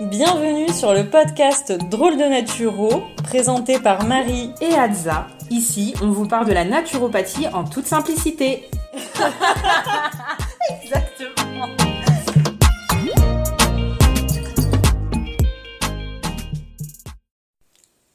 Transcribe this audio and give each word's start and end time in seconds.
Bienvenue 0.00 0.68
sur 0.68 0.94
le 0.94 1.10
podcast 1.10 1.72
Drôle 1.90 2.16
de 2.16 2.22
Naturo, 2.22 3.02
présenté 3.24 3.80
par 3.80 4.04
Marie 4.04 4.52
et 4.60 4.72
Adza. 4.74 5.26
Ici, 5.50 5.92
on 6.00 6.10
vous 6.10 6.28
parle 6.28 6.46
de 6.46 6.52
la 6.52 6.64
naturopathie 6.64 7.48
en 7.48 7.64
toute 7.64 7.86
simplicité. 7.86 8.70
Exactement. 10.84 11.66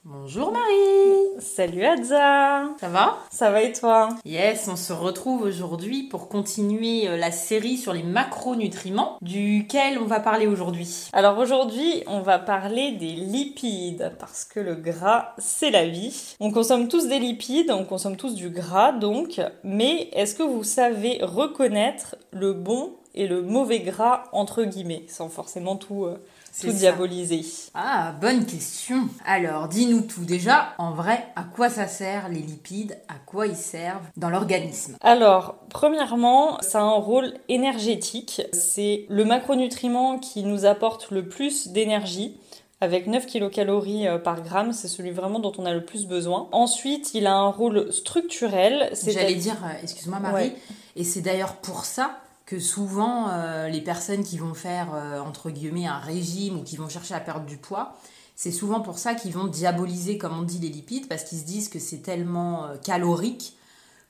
Bonjour 0.06 0.54
Marie 0.54 1.13
Salut 1.44 1.84
Adza 1.84 2.70
Ça 2.80 2.88
va? 2.88 3.18
Ça 3.30 3.52
va 3.52 3.62
et 3.62 3.74
toi? 3.74 4.10
Yes, 4.24 4.70
on 4.72 4.78
se 4.78 4.94
retrouve 4.94 5.42
aujourd'hui 5.42 6.04
pour 6.04 6.30
continuer 6.30 7.10
euh, 7.10 7.18
la 7.18 7.32
série 7.32 7.76
sur 7.76 7.92
les 7.92 8.02
macronutriments, 8.02 9.18
duquel 9.22 10.00
on 10.00 10.06
va 10.06 10.22
parler 10.22 10.48
aujourd'hui. 10.48 11.10
Alors 11.12 11.38
aujourd'hui, 11.38 12.02
on 12.08 12.22
va 12.22 12.40
parler 12.40 12.94
des 12.94 13.12
lipides, 13.12 14.14
parce 14.20 14.46
que 14.46 14.62
le 14.62 14.76
gras, 14.76 15.34
c'est 15.38 15.70
la 15.70 15.86
vie. 15.86 16.36
On 16.40 16.50
consomme 16.50 16.88
tous 16.88 17.08
des 17.08 17.20
lipides, 17.20 17.72
on 17.72 17.84
consomme 17.84 18.16
tous 18.16 18.36
du 18.36 18.50
gras 18.50 18.94
donc, 18.94 19.42
mais 19.66 20.10
est-ce 20.14 20.36
que 20.36 20.44
vous 20.44 20.64
savez 20.64 21.20
reconnaître 21.22 22.16
le 22.32 22.54
bon 22.54 22.94
et 23.16 23.28
le 23.28 23.42
mauvais 23.42 23.80
gras 23.80 24.24
entre 24.32 24.64
guillemets, 24.64 25.04
sans 25.10 25.28
forcément 25.28 25.76
tout... 25.76 26.06
Euh, 26.06 26.18
tout 26.62 26.72
diabolisé 26.72 27.42
Ah, 27.74 28.14
bonne 28.22 28.46
question. 28.46 29.08
Alors, 29.26 29.68
dis-nous 29.68 30.02
tout. 30.02 30.26
Déjà, 30.26 30.74
en 30.78 30.92
vrai, 30.92 31.28
à 31.36 31.44
quoi 31.44 31.70
ça 31.70 31.88
sert 31.88 32.30
les 32.30 32.40
lipides? 32.40 32.98
À 33.08 33.16
quoi 33.26 33.48
ils 33.48 33.56
servent 33.56 34.06
dans 34.18 34.30
l'organisme? 34.30 34.98
Alors, 35.02 35.56
premièrement, 35.70 36.60
ça 36.62 36.80
a 36.80 36.84
un 36.84 36.92
rôle 36.92 37.34
énergétique. 37.50 38.42
C'est 38.54 39.06
le 39.10 39.26
macronutriment 39.26 40.20
qui 40.20 40.44
nous 40.44 40.66
apporte 40.66 41.12
le 41.12 41.28
plus 41.28 41.70
d'énergie 41.70 42.38
avec 42.84 43.08
9 43.08 43.26
kilocalories 43.26 44.08
euh, 44.08 44.18
par 44.18 44.42
gramme, 44.42 44.74
c'est 44.74 44.90
celui 44.90 45.12
vraiment 45.12 45.40
dont 45.40 45.54
on 45.58 45.66
a 45.66 45.74
le 45.74 45.86
plus 45.86 46.06
besoin. 46.06 46.50
Ensuite, 46.52 47.14
il 47.14 47.28
a 47.28 47.34
un 47.34 47.50
rôle 47.50 47.94
structurel. 47.94 48.92
J'allais 49.08 49.36
dire, 49.36 49.56
euh, 49.64 49.82
excuse-moi 49.82 50.20
Marie, 50.20 50.52
et 50.98 51.06
c'est 51.06 51.22
d'ailleurs 51.22 51.56
pour 51.56 51.86
ça 51.86 52.18
que 52.54 52.60
souvent 52.60 53.30
euh, 53.30 53.68
les 53.68 53.82
personnes 53.82 54.24
qui 54.24 54.38
vont 54.38 54.54
faire 54.54 54.94
euh, 54.94 55.20
entre 55.20 55.50
guillemets 55.50 55.88
un 55.88 55.98
régime 55.98 56.60
ou 56.60 56.64
qui 56.64 56.78
vont 56.78 56.88
chercher 56.88 57.16
à 57.16 57.20
perdre 57.20 57.48
du 57.48 57.58
poids, 57.58 57.96
c'est 58.36 58.52
souvent 58.52 58.82
pour 58.82 59.00
ça 59.00 59.16
qu'ils 59.16 59.34
vont 59.34 59.48
diaboliser, 59.48 60.20
comme 60.20 60.38
on 60.38 60.44
dit, 60.44 60.60
les 60.60 60.70
lipides, 60.70 61.08
parce 61.08 61.24
qu'ils 61.24 61.40
se 61.40 61.46
disent 61.46 61.68
que 61.68 61.80
c'est 61.80 62.04
tellement 62.04 62.66
euh, 62.66 62.76
calorique 62.78 63.58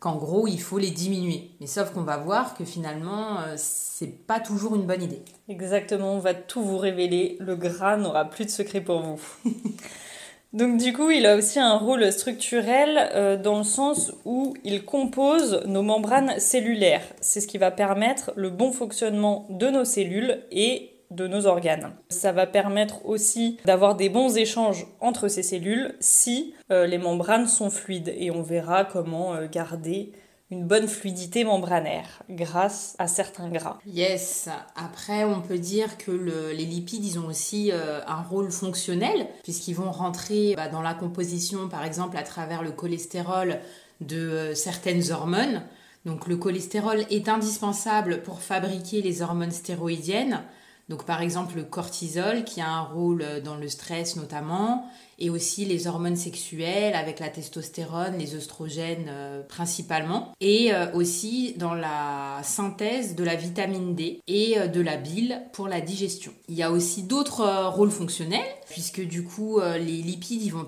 qu'en 0.02 0.18
gros 0.18 0.46
il 0.46 0.62
faut 0.62 0.78
les 0.78 0.92
diminuer. 0.92 1.52
Mais 1.62 1.68
sauf 1.68 1.92
qu'on 1.92 2.02
va 2.02 2.18
voir 2.18 2.56
que 2.56 2.66
finalement 2.66 3.38
c'est 3.56 4.28
pas 4.28 4.42
toujours 4.42 4.76
une 4.76 4.86
bonne 4.86 5.02
idée. 5.02 5.22
Exactement, 5.48 6.16
on 6.16 6.20
va 6.20 6.34
tout 6.34 6.62
vous 6.62 6.78
révéler. 6.78 7.38
Le 7.40 7.56
gras 7.56 7.96
n'aura 7.96 8.26
plus 8.26 8.44
de 8.44 8.50
secret 8.50 8.82
pour 8.82 9.00
vous. 9.02 9.22
Donc 10.54 10.78
du 10.78 10.94
coup, 10.94 11.10
il 11.10 11.26
a 11.26 11.36
aussi 11.36 11.60
un 11.60 11.78
rôle 11.78 12.12
structurel 12.12 13.10
euh, 13.16 13.38
dans 13.38 13.58
le 13.58 13.64
sens 13.64 14.14
où 14.24 14.54
il 14.64 14.86
compose 14.86 15.64
nos 15.66 15.82
membranes 15.82 16.40
cellulaires. 16.40 17.02
C'est 17.22 17.42
ce 17.42 17.48
qui 17.48 17.58
va 17.58 17.72
permettre 17.72 18.32
le 18.36 18.52
bon 18.52 18.72
fonctionnement 18.72 19.48
de 19.50 19.70
nos 19.70 19.84
cellules 19.84 20.44
et 20.52 20.92
de 21.10 21.28
nos 21.28 21.48
organes. 21.48 21.92
Ça 22.10 22.32
va 22.32 22.46
permettre 22.46 23.06
aussi 23.06 23.58
d'avoir 23.66 23.96
des 23.96 24.10
bons 24.10 24.38
échanges 24.38 24.86
entre 25.00 25.28
ces 25.28 25.44
cellules 25.44 25.96
si 26.00 26.54
euh, 26.72 26.86
les 26.86 26.98
membranes 26.98 27.48
sont 27.48 27.70
fluides 27.70 28.14
et 28.16 28.30
on 28.30 28.42
verra 28.42 28.86
comment 28.86 29.34
euh, 29.34 29.48
garder 29.52 30.12
une 30.54 30.68
bonne 30.68 30.88
fluidité 30.88 31.44
membranaire 31.44 32.22
grâce 32.30 32.96
à 33.00 33.08
certains 33.08 33.50
gras. 33.50 33.80
Yes, 33.88 34.50
après 34.76 35.24
on 35.24 35.42
peut 35.42 35.58
dire 35.58 35.98
que 35.98 36.12
les 36.12 36.66
lipides 36.66 37.04
ils 37.04 37.18
ont 37.18 37.26
aussi 37.26 37.72
euh, 37.72 38.02
un 38.06 38.22
rôle 38.22 38.52
fonctionnel 38.52 39.28
puisqu'ils 39.42 39.74
vont 39.74 39.92
rentrer 39.92 40.54
bah, 40.56 40.68
dans 40.68 40.84
la 40.84 40.94
composition 40.94 41.70
par 41.70 41.84
exemple 41.84 42.18
à 42.18 42.24
travers 42.24 42.62
le 42.62 42.72
cholestérol 42.72 43.60
de 44.02 44.18
euh, 44.18 44.56
certaines 44.56 45.12
hormones. 45.12 45.64
Donc 46.06 46.28
le 46.28 46.38
cholestérol 46.38 47.04
est 47.10 47.30
indispensable 47.30 48.22
pour 48.22 48.42
fabriquer 48.42 49.02
les 49.02 49.24
hormones 49.24 49.52
stéroïdiennes. 49.52 50.44
Donc 50.94 51.06
par 51.06 51.24
exemple 51.24 51.56
le 51.56 51.64
cortisol 51.64 52.44
qui 52.44 52.62
a 52.62 52.70
un 52.70 52.82
rôle 52.82 53.26
dans 53.44 53.56
le 53.56 53.68
stress 53.68 54.16
notamment, 54.16 54.88
et 55.18 55.32
aussi 55.32 55.66
les 55.66 55.88
hormones 55.88 56.16
sexuelles 56.16 56.94
avec 56.94 57.20
la 57.20 57.30
testostérone, 57.30 58.20
les 58.20 58.36
oestrogènes 58.36 59.08
euh, 59.10 59.42
principalement, 59.42 60.36
et 60.40 60.72
euh, 60.72 60.94
aussi 60.94 61.56
dans 61.58 61.74
la 61.74 62.42
synthèse 62.44 63.16
de 63.16 63.24
la 63.24 63.34
vitamine 63.34 63.96
D 63.96 64.22
et 64.28 64.60
euh, 64.60 64.68
de 64.68 64.82
la 64.82 64.98
bile 64.98 65.42
pour 65.52 65.68
la 65.68 65.82
digestion. 65.82 66.32
Il 66.48 66.54
y 66.54 66.62
a 66.62 66.70
aussi 66.70 67.02
d'autres 67.02 67.70
rôles 67.70 67.90
fonctionnels, 67.90 68.42
puisque 68.70 69.02
du 69.02 69.24
coup 69.24 69.60
les 69.60 70.04
lipides 70.04 70.52
vont 70.52 70.68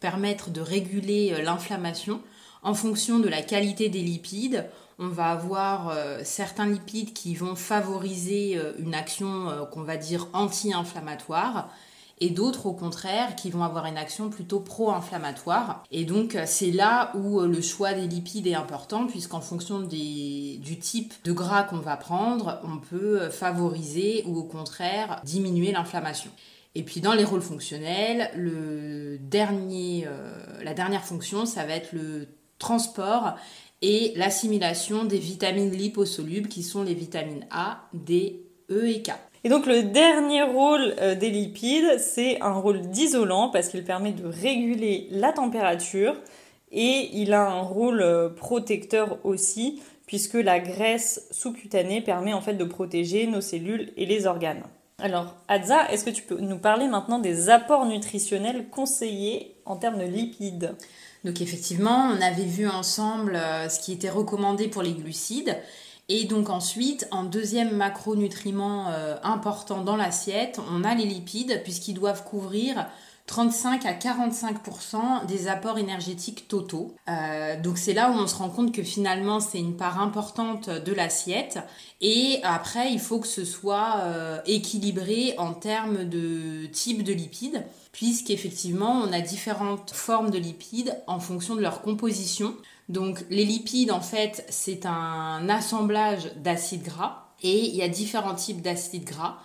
permettre 0.00 0.50
de 0.50 0.60
réguler 0.60 1.40
l'inflammation 1.40 2.20
en 2.64 2.74
fonction 2.74 3.20
de 3.20 3.28
la 3.28 3.42
qualité 3.42 3.90
des 3.90 4.02
lipides 4.02 4.66
on 5.00 5.08
va 5.08 5.30
avoir 5.30 5.96
certains 6.22 6.66
lipides 6.66 7.12
qui 7.12 7.34
vont 7.34 7.56
favoriser 7.56 8.60
une 8.78 8.94
action 8.94 9.66
qu'on 9.72 9.82
va 9.82 9.96
dire 9.96 10.28
anti-inflammatoire 10.32 11.70
et 12.20 12.30
d'autres 12.30 12.66
au 12.66 12.72
contraire 12.72 13.34
qui 13.34 13.50
vont 13.50 13.64
avoir 13.64 13.86
une 13.86 13.96
action 13.96 14.28
plutôt 14.28 14.60
pro-inflammatoire. 14.60 15.82
Et 15.90 16.04
donc 16.04 16.36
c'est 16.44 16.70
là 16.70 17.12
où 17.14 17.40
euh, 17.40 17.48
le 17.48 17.62
choix 17.62 17.94
des 17.94 18.06
lipides 18.06 18.46
est 18.46 18.54
important 18.54 19.06
puisqu'en 19.06 19.40
fonction 19.40 19.80
du 19.80 20.78
type 20.78 21.14
de 21.24 21.32
gras 21.32 21.62
qu'on 21.64 21.78
va 21.78 21.96
prendre, 21.96 22.60
on 22.62 22.76
peut 22.78 23.22
euh, 23.22 23.30
favoriser 23.30 24.22
ou 24.26 24.38
au 24.38 24.44
contraire 24.44 25.20
diminuer 25.24 25.72
l'inflammation. 25.72 26.30
Et 26.74 26.82
puis 26.84 27.00
dans 27.00 27.14
les 27.14 27.24
rôles 27.24 27.42
fonctionnels, 27.42 28.30
le 28.36 29.18
dernier, 29.18 30.04
euh, 30.06 30.62
la 30.62 30.74
dernière 30.74 31.04
fonction, 31.04 31.46
ça 31.46 31.64
va 31.64 31.72
être 31.72 31.92
le 31.92 32.28
transport 32.58 33.34
et 33.82 34.12
l'assimilation 34.16 35.04
des 35.04 35.18
vitamines 35.18 35.70
liposolubles 35.70 36.48
qui 36.48 36.62
sont 36.62 36.82
les 36.82 36.94
vitamines 36.94 37.46
A, 37.50 37.88
D, 37.94 38.42
E 38.70 38.88
et 38.88 39.02
K. 39.02 39.12
Et 39.42 39.48
donc 39.48 39.66
le 39.66 39.82
dernier 39.82 40.42
rôle 40.42 40.94
euh, 41.00 41.14
des 41.14 41.30
lipides, 41.30 41.98
c'est 41.98 42.40
un 42.42 42.52
rôle 42.52 42.82
d'isolant 42.82 43.48
parce 43.48 43.68
qu'il 43.68 43.84
permet 43.84 44.12
de 44.12 44.26
réguler 44.26 45.08
la 45.10 45.32
température 45.32 46.14
et 46.70 47.08
il 47.14 47.32
a 47.32 47.50
un 47.50 47.62
rôle 47.62 48.02
euh, 48.02 48.28
protecteur 48.28 49.18
aussi 49.24 49.80
puisque 50.06 50.34
la 50.34 50.60
graisse 50.60 51.26
sous-cutanée 51.30 52.02
permet 52.02 52.34
en 52.34 52.42
fait 52.42 52.54
de 52.54 52.64
protéger 52.64 53.26
nos 53.26 53.40
cellules 53.40 53.92
et 53.96 54.04
les 54.04 54.26
organes. 54.26 54.62
Alors 54.98 55.36
Adza, 55.48 55.90
est-ce 55.90 56.04
que 56.04 56.10
tu 56.10 56.22
peux 56.22 56.38
nous 56.38 56.58
parler 56.58 56.86
maintenant 56.86 57.18
des 57.18 57.48
apports 57.48 57.86
nutritionnels 57.86 58.68
conseillés 58.68 59.56
en 59.64 59.76
termes 59.76 59.98
de 59.98 60.04
lipides? 60.04 60.76
Donc 61.24 61.40
effectivement, 61.40 62.10
on 62.16 62.20
avait 62.20 62.44
vu 62.44 62.68
ensemble 62.68 63.36
euh, 63.36 63.68
ce 63.68 63.80
qui 63.80 63.92
était 63.92 64.10
recommandé 64.10 64.68
pour 64.68 64.82
les 64.82 64.92
glucides. 64.92 65.56
Et 66.08 66.24
donc 66.24 66.50
ensuite, 66.50 67.06
en 67.10 67.24
deuxième 67.24 67.76
macronutriment 67.76 68.88
euh, 68.88 69.16
important 69.22 69.84
dans 69.84 69.96
l'assiette, 69.96 70.58
on 70.72 70.82
a 70.82 70.94
les 70.94 71.04
lipides 71.04 71.60
puisqu'ils 71.62 71.94
doivent 71.94 72.24
couvrir 72.24 72.86
35 73.30 73.86
à 73.86 73.92
45% 73.92 75.24
des 75.26 75.46
apports 75.46 75.78
énergétiques 75.78 76.48
totaux. 76.48 76.96
Euh, 77.08 77.60
donc 77.60 77.78
c'est 77.78 77.92
là 77.92 78.10
où 78.10 78.14
on 78.14 78.26
se 78.26 78.34
rend 78.34 78.48
compte 78.48 78.72
que 78.74 78.82
finalement 78.82 79.38
c'est 79.38 79.60
une 79.60 79.76
part 79.76 80.00
importante 80.00 80.68
de 80.68 80.92
l'assiette. 80.92 81.60
Et 82.00 82.40
après, 82.42 82.92
il 82.92 82.98
faut 82.98 83.20
que 83.20 83.28
ce 83.28 83.44
soit 83.44 83.98
euh, 84.00 84.40
équilibré 84.46 85.36
en 85.38 85.52
termes 85.52 86.08
de 86.08 86.66
type 86.72 87.04
de 87.04 87.12
lipides, 87.12 87.64
puisqu'effectivement 87.92 89.00
on 89.00 89.12
a 89.12 89.20
différentes 89.20 89.92
formes 89.92 90.30
de 90.30 90.38
lipides 90.38 91.00
en 91.06 91.20
fonction 91.20 91.54
de 91.54 91.60
leur 91.60 91.82
composition. 91.82 92.56
Donc 92.88 93.24
les 93.30 93.44
lipides, 93.44 93.92
en 93.92 94.00
fait, 94.00 94.44
c'est 94.48 94.86
un 94.86 95.48
assemblage 95.48 96.32
d'acides 96.34 96.82
gras 96.82 97.28
et 97.44 97.60
il 97.68 97.76
y 97.76 97.82
a 97.82 97.88
différents 97.88 98.34
types 98.34 98.60
d'acides 98.60 99.04
gras. 99.04 99.38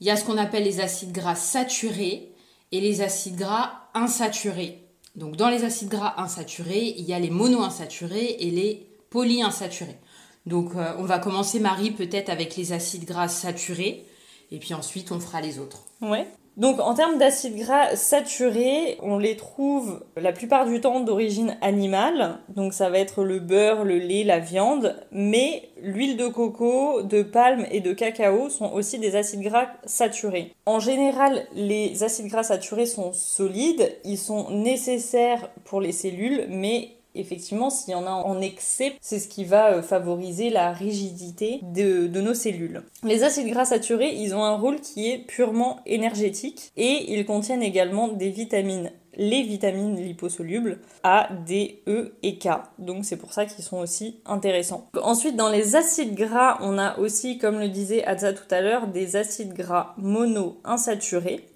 Il 0.00 0.06
y 0.06 0.10
a 0.10 0.16
ce 0.16 0.26
qu'on 0.26 0.36
appelle 0.36 0.64
les 0.64 0.80
acides 0.80 1.12
gras 1.12 1.36
saturés 1.36 2.33
et 2.74 2.80
les 2.80 3.02
acides 3.02 3.36
gras 3.36 3.88
insaturés. 3.94 4.80
Donc 5.14 5.36
dans 5.36 5.48
les 5.48 5.62
acides 5.62 5.88
gras 5.88 6.14
insaturés, 6.16 6.92
il 6.96 7.04
y 7.04 7.14
a 7.14 7.20
les 7.20 7.30
monoinsaturés 7.30 8.36
et 8.40 8.50
les 8.50 8.88
polyinsaturés. 9.10 9.98
Donc 10.44 10.74
euh, 10.74 10.92
on 10.98 11.04
va 11.04 11.20
commencer 11.20 11.60
Marie 11.60 11.92
peut-être 11.92 12.30
avec 12.30 12.56
les 12.56 12.72
acides 12.72 13.04
gras 13.04 13.28
saturés 13.28 14.04
et 14.50 14.58
puis 14.58 14.74
ensuite 14.74 15.12
on 15.12 15.20
fera 15.20 15.40
les 15.40 15.60
autres. 15.60 15.84
Ouais. 16.02 16.26
Donc 16.56 16.78
en 16.78 16.94
termes 16.94 17.18
d'acides 17.18 17.56
gras 17.56 17.96
saturés, 17.96 18.96
on 19.02 19.18
les 19.18 19.36
trouve 19.36 20.04
la 20.16 20.32
plupart 20.32 20.66
du 20.66 20.80
temps 20.80 21.00
d'origine 21.00 21.56
animale, 21.60 22.38
donc 22.48 22.72
ça 22.74 22.90
va 22.90 23.00
être 23.00 23.24
le 23.24 23.40
beurre, 23.40 23.84
le 23.84 23.98
lait, 23.98 24.22
la 24.22 24.38
viande, 24.38 24.96
mais 25.10 25.68
l'huile 25.82 26.16
de 26.16 26.28
coco, 26.28 27.02
de 27.02 27.22
palme 27.22 27.66
et 27.72 27.80
de 27.80 27.92
cacao 27.92 28.50
sont 28.50 28.72
aussi 28.72 29.00
des 29.00 29.16
acides 29.16 29.42
gras 29.42 29.66
saturés. 29.84 30.52
En 30.64 30.78
général, 30.78 31.44
les 31.54 32.04
acides 32.04 32.28
gras 32.28 32.44
saturés 32.44 32.86
sont 32.86 33.12
solides, 33.12 33.92
ils 34.04 34.18
sont 34.18 34.50
nécessaires 34.50 35.50
pour 35.64 35.80
les 35.80 35.92
cellules, 35.92 36.46
mais 36.48 36.93
effectivement, 37.14 37.70
s'il 37.70 37.92
y 37.92 37.94
en 37.94 38.06
a 38.06 38.10
en 38.10 38.40
excès, 38.40 38.94
c'est 39.00 39.18
ce 39.18 39.28
qui 39.28 39.44
va 39.44 39.72
euh, 39.72 39.82
favoriser 39.82 40.50
la 40.50 40.72
rigidité 40.72 41.60
de, 41.62 42.08
nos 42.20 42.34
cellules. 42.34 42.82
Les 43.02 43.22
acides 43.22 43.48
gras 43.48 43.66
saturés, 43.66 44.14
ils 44.14 44.34
ont 44.34 44.44
un 44.44 44.56
rôle 44.56 44.80
qui 44.80 45.10
est 45.10 45.18
purement 45.18 45.80
énergétique 45.86 46.72
et 46.76 47.12
ils 47.12 47.26
contiennent 47.26 47.62
également 47.62 48.08
des 48.08 48.30
vitamines 48.30 48.90
les 49.16 49.42
vitamines 49.42 49.96
liposolubles 49.96 50.78
A, 51.04 51.28
D, 51.46 51.82
E 51.86 52.14
et 52.24 52.36
K. 52.36 52.48
Donc 52.78 53.04
c'est 53.04 53.16
pour 53.16 53.32
ça 53.32 53.46
qu'ils 53.46 53.62
sont 53.64 53.78
aussi 53.78 54.20
intéressants. 54.26 54.88
Ensuite, 55.00 55.36
dans 55.36 55.50
les 55.50 55.76
acides 55.76 56.16
gras, 56.16 56.58
on 56.60 56.78
a 56.78 56.98
aussi, 56.98 57.38
comme 57.38 57.60
le 57.60 57.68
disait 57.68 58.04
Adza 58.04 58.32
tout 58.32 58.52
à 58.52 58.60
l'heure, 58.60 58.88
des 58.88 59.14
acides 59.14 59.54
gras 59.54 59.94
mono-insaturés. 59.98 61.46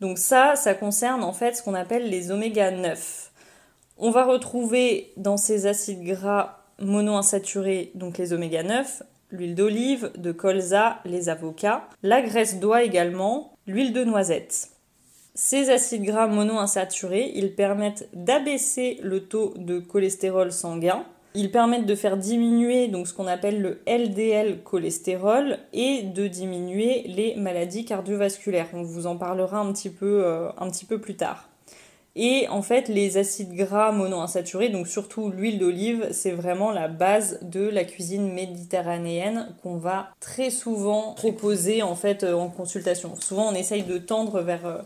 Donc 0.00 0.18
ça, 0.18 0.56
ça 0.56 0.74
concerne 0.74 1.22
en 1.22 1.32
fait 1.32 1.56
ce 1.56 1.62
qu'on 1.62 1.74
appelle 1.74 2.08
les 2.08 2.30
oméga 2.30 2.70
9. 2.70 3.29
On 4.02 4.10
va 4.10 4.24
retrouver 4.24 5.12
dans 5.18 5.36
ces 5.36 5.66
acides 5.66 6.02
gras 6.02 6.60
mono-insaturés, 6.80 7.90
donc 7.94 8.16
les 8.16 8.32
oméga 8.32 8.62
9, 8.62 9.02
l'huile 9.30 9.54
d'olive, 9.54 10.10
de 10.16 10.32
colza, 10.32 11.00
les 11.04 11.28
avocats, 11.28 11.86
la 12.02 12.22
graisse 12.22 12.60
d'oie 12.60 12.82
également, 12.82 13.52
l'huile 13.66 13.92
de 13.92 14.02
noisette. 14.02 14.70
Ces 15.34 15.68
acides 15.68 16.04
gras 16.04 16.28
monoinsaturés, 16.28 17.30
ils 17.34 17.54
permettent 17.54 18.08
d'abaisser 18.14 18.98
le 19.02 19.24
taux 19.24 19.52
de 19.56 19.80
cholestérol 19.80 20.50
sanguin. 20.50 21.04
Ils 21.34 21.50
permettent 21.50 21.84
de 21.84 21.94
faire 21.94 22.16
diminuer 22.16 22.88
donc 22.88 23.06
ce 23.06 23.12
qu'on 23.12 23.26
appelle 23.26 23.60
le 23.60 23.82
LDL 23.86 24.62
cholestérol 24.62 25.58
et 25.74 26.04
de 26.04 26.26
diminuer 26.26 27.02
les 27.06 27.36
maladies 27.36 27.84
cardiovasculaires. 27.84 28.68
On 28.72 28.82
vous 28.82 29.06
en 29.06 29.18
parlera 29.18 29.58
un 29.58 29.70
petit 29.74 29.90
peu, 29.90 30.24
euh, 30.24 30.48
un 30.56 30.70
petit 30.70 30.86
peu 30.86 30.98
plus 30.98 31.16
tard. 31.16 31.49
Et 32.16 32.48
en 32.48 32.62
fait, 32.62 32.88
les 32.88 33.18
acides 33.18 33.54
gras 33.54 33.92
monoinsaturés, 33.92 34.68
donc 34.68 34.88
surtout 34.88 35.30
l'huile 35.30 35.58
d'olive, 35.58 36.08
c'est 36.12 36.32
vraiment 36.32 36.72
la 36.72 36.88
base 36.88 37.38
de 37.42 37.68
la 37.68 37.84
cuisine 37.84 38.32
méditerranéenne 38.32 39.48
qu'on 39.62 39.76
va 39.76 40.08
très 40.18 40.50
souvent 40.50 41.14
proposer 41.14 41.82
en 41.82 41.94
fait 41.94 42.24
en 42.24 42.48
consultation. 42.48 43.14
Souvent, 43.20 43.48
on 43.48 43.54
essaye 43.54 43.84
de 43.84 43.98
tendre 43.98 44.40
vers 44.40 44.66
euh, 44.66 44.78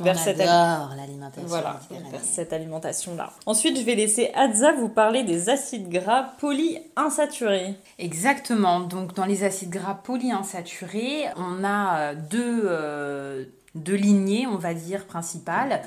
vers 0.00 0.18
cette 0.18 0.38
l'alimentation. 0.38 1.46
Voilà, 1.46 1.80
vers 2.10 2.20
cette 2.22 2.52
alimentation-là. 2.52 3.30
Ensuite, 3.46 3.78
je 3.78 3.84
vais 3.84 3.94
laisser 3.94 4.30
Adza 4.34 4.72
vous 4.72 4.88
parler 4.88 5.22
des 5.22 5.50
acides 5.50 5.88
gras 5.88 6.32
polyinsaturés. 6.38 7.74
Exactement. 7.98 8.80
Donc, 8.80 9.14
dans 9.14 9.26
les 9.26 9.44
acides 9.44 9.70
gras 9.70 9.94
polyinsaturés, 9.94 11.26
on 11.36 11.62
a 11.64 11.98
euh, 11.98 12.14
deux, 12.30 12.62
euh, 12.64 13.44
deux 13.74 13.94
lignées, 13.94 14.46
on 14.46 14.56
va 14.56 14.74
dire, 14.74 15.06
principales, 15.06 15.82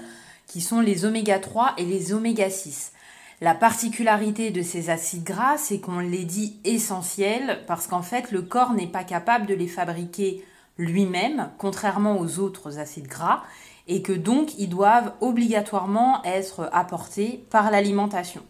qui 0.55 0.61
sont 0.61 0.79
les 0.79 1.03
oméga 1.03 1.37
3 1.37 1.73
et 1.77 1.83
les 1.83 2.13
oméga 2.13 2.49
6. 2.49 2.93
La 3.41 3.53
particularité 3.53 4.51
de 4.51 4.61
ces 4.61 4.89
acides 4.89 5.25
gras, 5.25 5.57
c'est 5.57 5.79
qu'on 5.79 5.99
les 5.99 6.23
dit 6.23 6.55
essentiels 6.63 7.59
parce 7.67 7.87
qu'en 7.87 8.01
fait, 8.01 8.31
le 8.31 8.41
corps 8.41 8.71
n'est 8.71 8.87
pas 8.87 9.03
capable 9.03 9.47
de 9.47 9.53
les 9.53 9.67
fabriquer 9.67 10.45
lui-même, 10.77 11.49
contrairement 11.57 12.17
aux 12.17 12.39
autres 12.39 12.79
acides 12.79 13.09
gras 13.09 13.43
et 13.89 14.01
que 14.01 14.13
donc 14.13 14.57
ils 14.57 14.69
doivent 14.69 15.11
obligatoirement 15.19 16.23
être 16.23 16.69
apportés 16.71 17.45
par 17.49 17.69
l'alimentation. 17.69 18.41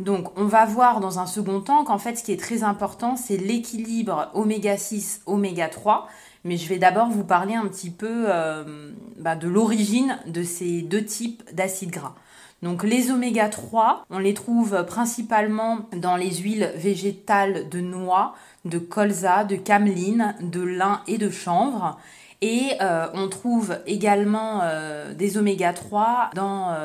Donc 0.00 0.36
on 0.36 0.46
va 0.46 0.64
voir 0.64 0.98
dans 0.98 1.20
un 1.20 1.26
second 1.26 1.60
temps 1.60 1.84
qu'en 1.84 1.98
fait 1.98 2.16
ce 2.16 2.24
qui 2.24 2.32
est 2.32 2.40
très 2.40 2.64
important 2.64 3.14
c'est 3.14 3.36
l'équilibre 3.36 4.30
oméga 4.34 4.76
6 4.76 5.22
oméga 5.26 5.68
3 5.68 6.08
mais 6.44 6.56
je 6.56 6.68
vais 6.68 6.78
d'abord 6.78 7.08
vous 7.08 7.24
parler 7.24 7.54
un 7.54 7.66
petit 7.66 7.90
peu 7.90 8.24
euh, 8.28 8.92
bah, 9.18 9.36
de 9.36 9.48
l'origine 9.48 10.18
de 10.26 10.42
ces 10.42 10.82
deux 10.82 11.04
types 11.04 11.42
d'acides 11.54 11.90
gras. 11.90 12.14
Donc 12.62 12.82
les 12.82 13.10
oméga 13.10 13.48
3, 13.48 14.04
on 14.10 14.18
les 14.18 14.34
trouve 14.34 14.84
principalement 14.86 15.88
dans 15.96 16.16
les 16.16 16.30
huiles 16.36 16.72
végétales 16.76 17.68
de 17.70 17.80
noix, 17.80 18.34
de 18.66 18.78
colza, 18.78 19.44
de 19.44 19.56
cameline, 19.56 20.34
de 20.40 20.60
lin 20.60 21.00
et 21.06 21.16
de 21.16 21.30
chanvre. 21.30 21.98
Et 22.42 22.72
euh, 22.80 23.06
on 23.14 23.28
trouve 23.28 23.78
également 23.86 24.60
euh, 24.62 25.14
des 25.14 25.38
oméga 25.38 25.72
3 25.72 26.30
dans 26.34 26.76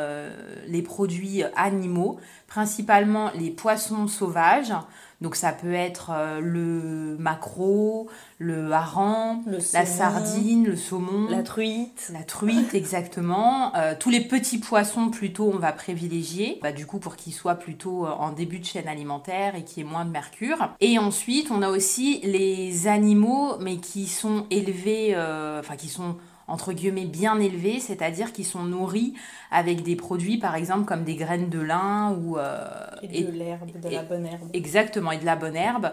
les 0.68 0.82
produits 0.82 1.44
animaux, 1.56 2.20
principalement 2.48 3.32
les 3.38 3.52
poissons 3.52 4.08
sauvages. 4.08 4.74
Donc 5.22 5.36
ça 5.36 5.52
peut 5.52 5.74
être 5.74 6.12
le 6.42 7.16
maquereau, 7.20 8.08
le 8.38 8.72
hareng, 8.72 9.44
la 9.74 9.86
sardine, 9.86 10.66
le 10.66 10.76
saumon, 10.76 11.30
la 11.30 11.44
truite. 11.44 12.12
La 12.14 12.24
truite, 12.24 12.74
exactement. 12.74 13.72
tous 14.00 14.10
les 14.10 14.22
petits 14.22 14.60
poissons, 14.60 15.10
plutôt, 15.10 15.52
on 15.54 15.58
va 15.58 15.72
privilégier, 15.72 16.60
bah, 16.62 16.72
du 16.72 16.86
coup, 16.86 17.00
pour 17.00 17.16
qu'ils 17.16 17.34
soient 17.34 17.56
plutôt 17.56 18.06
en 18.08 18.32
début 18.32 18.60
de 18.60 18.66
chaîne 18.66 18.88
alimentaire 18.88 19.56
et 19.56 19.64
qu'il 19.64 19.84
y 19.84 19.88
ait 19.88 19.90
moins 19.90 20.06
de 20.06 20.12
mercure. 20.12 20.70
Et 20.82 21.00
ensuite, 21.00 21.50
on 21.52 21.62
a 21.62 21.70
aussi 21.70 22.20
les 22.24 22.88
animaux, 22.88 23.58
mais 23.60 23.78
qui 23.78 24.08
sont 24.08 24.46
élevés, 24.50 25.16
enfin, 25.60 25.76
qui 25.78 25.88
sont 25.88 26.18
entre 26.48 26.74
guillemets 26.74 27.06
bien 27.06 27.40
élevés, 27.40 27.80
c'est-à-dire 27.80 28.34
qui 28.34 28.44
sont 28.44 28.64
nourris 28.64 29.14
avec 29.52 29.84
des 29.84 29.96
produits 29.96 30.38
par 30.38 30.56
exemple 30.56 30.86
comme 30.86 31.04
des 31.04 31.16
graines 31.16 31.50
de 31.50 31.60
lin 31.60 32.18
ou 32.20 32.38
euh, 32.38 32.68
et 33.02 33.24
de 33.24 33.32
l'herbe, 33.32 33.72
de 33.80 33.90
la 33.90 34.04
bonne 34.04 34.26
herbe. 34.26 34.50
Exactement, 34.54 35.12
et 35.12 35.18
de 35.18 35.26
la 35.26 35.36
bonne 35.36 35.56
herbe. 35.56 35.92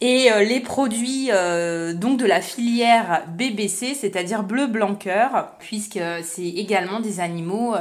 Et 0.00 0.30
euh, 0.30 0.42
les 0.42 0.60
produits 0.60 1.30
euh, 1.30 1.94
donc 1.94 2.18
de 2.18 2.26
la 2.26 2.40
filière 2.40 3.24
BBC, 3.28 3.94
c'est-à-dire 3.94 4.42
bleu 4.42 4.66
blanc 4.66 4.94
cœur, 4.94 5.52
puisque 5.58 6.00
c'est 6.22 6.48
également 6.48 7.00
des 7.00 7.20
animaux 7.20 7.74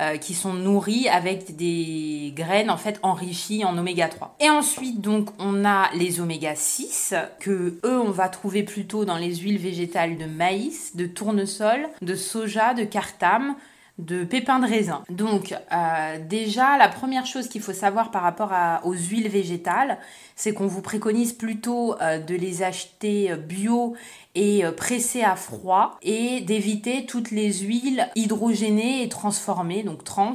euh, 0.00 0.16
qui 0.16 0.34
sont 0.34 0.54
nourris 0.54 1.08
avec 1.08 1.56
des 1.56 2.32
graines 2.34 2.70
en 2.70 2.76
fait 2.76 2.98
enrichies 3.02 3.64
en 3.64 3.78
oméga 3.78 4.08
3. 4.08 4.36
Et 4.40 4.50
ensuite 4.50 5.00
donc 5.00 5.30
on 5.38 5.64
a 5.64 5.90
les 5.94 6.20
oméga 6.20 6.54
6 6.54 7.14
que 7.38 7.78
eux 7.84 8.00
on 8.00 8.10
va 8.10 8.28
trouver 8.28 8.64
plutôt 8.64 9.04
dans 9.04 9.16
les 9.16 9.36
huiles 9.36 9.58
végétales 9.58 10.18
de 10.18 10.26
maïs, 10.26 10.96
de 10.96 11.06
tournesol, 11.06 11.88
de 12.02 12.14
soja, 12.14 12.74
de 12.74 12.84
cartame, 12.84 13.54
de 13.98 14.24
pépins 14.24 14.58
de 14.58 14.66
raisin. 14.66 15.04
Donc 15.08 15.54
euh, 15.72 16.18
déjà, 16.28 16.76
la 16.78 16.88
première 16.88 17.26
chose 17.26 17.48
qu'il 17.48 17.62
faut 17.62 17.72
savoir 17.72 18.10
par 18.10 18.22
rapport 18.22 18.52
aux 18.84 18.94
huiles 18.94 19.28
végétales, 19.28 19.98
c'est 20.34 20.52
qu'on 20.52 20.66
vous 20.66 20.82
préconise 20.82 21.32
plutôt 21.32 21.94
euh, 22.00 22.18
de 22.18 22.34
les 22.34 22.62
acheter 22.62 23.30
euh, 23.30 23.36
bio 23.36 23.94
et 24.34 24.64
pressées 24.76 25.22
à 25.22 25.36
froid 25.36 25.96
et 26.02 26.40
d'éviter 26.40 27.06
toutes 27.06 27.30
les 27.30 27.52
huiles 27.52 28.08
hydrogénées 28.16 29.04
et 29.04 29.08
transformées, 29.08 29.84
donc 29.84 30.02
trans, 30.02 30.32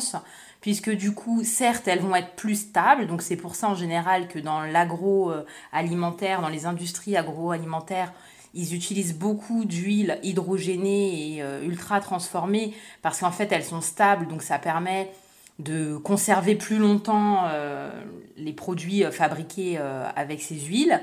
puisque 0.61 0.89
du 0.89 1.13
coup, 1.13 1.43
certes, 1.43 1.85
elles 1.89 1.99
vont 1.99 2.15
être 2.15 2.35
plus 2.35 2.55
stables, 2.55 3.07
donc 3.07 3.21
c'est 3.21 3.35
pour 3.35 3.55
ça 3.55 3.67
en 3.67 3.75
général 3.75 4.29
que 4.29 4.39
dans 4.39 4.61
l'agroalimentaire, 4.61 6.41
dans 6.41 6.47
les 6.47 6.65
industries 6.65 7.17
agroalimentaires, 7.17 8.13
ils 8.53 8.75
utilisent 8.75 9.15
beaucoup 9.15 9.65
d'huiles 9.65 10.19
hydrogénées 10.23 11.35
et 11.35 11.43
euh, 11.43 11.63
ultra 11.63 11.99
transformées 11.99 12.73
parce 13.01 13.19
qu'en 13.19 13.31
fait 13.31 13.51
elles 13.51 13.63
sont 13.63 13.81
stables, 13.81 14.27
donc 14.27 14.41
ça 14.41 14.57
permet 14.57 15.11
de 15.59 15.97
conserver 15.97 16.55
plus 16.55 16.77
longtemps 16.77 17.43
euh, 17.47 17.91
les 18.37 18.53
produits 18.53 19.03
euh, 19.03 19.11
fabriqués 19.11 19.77
avec 20.15 20.41
ces 20.41 20.59
huiles. 20.59 21.01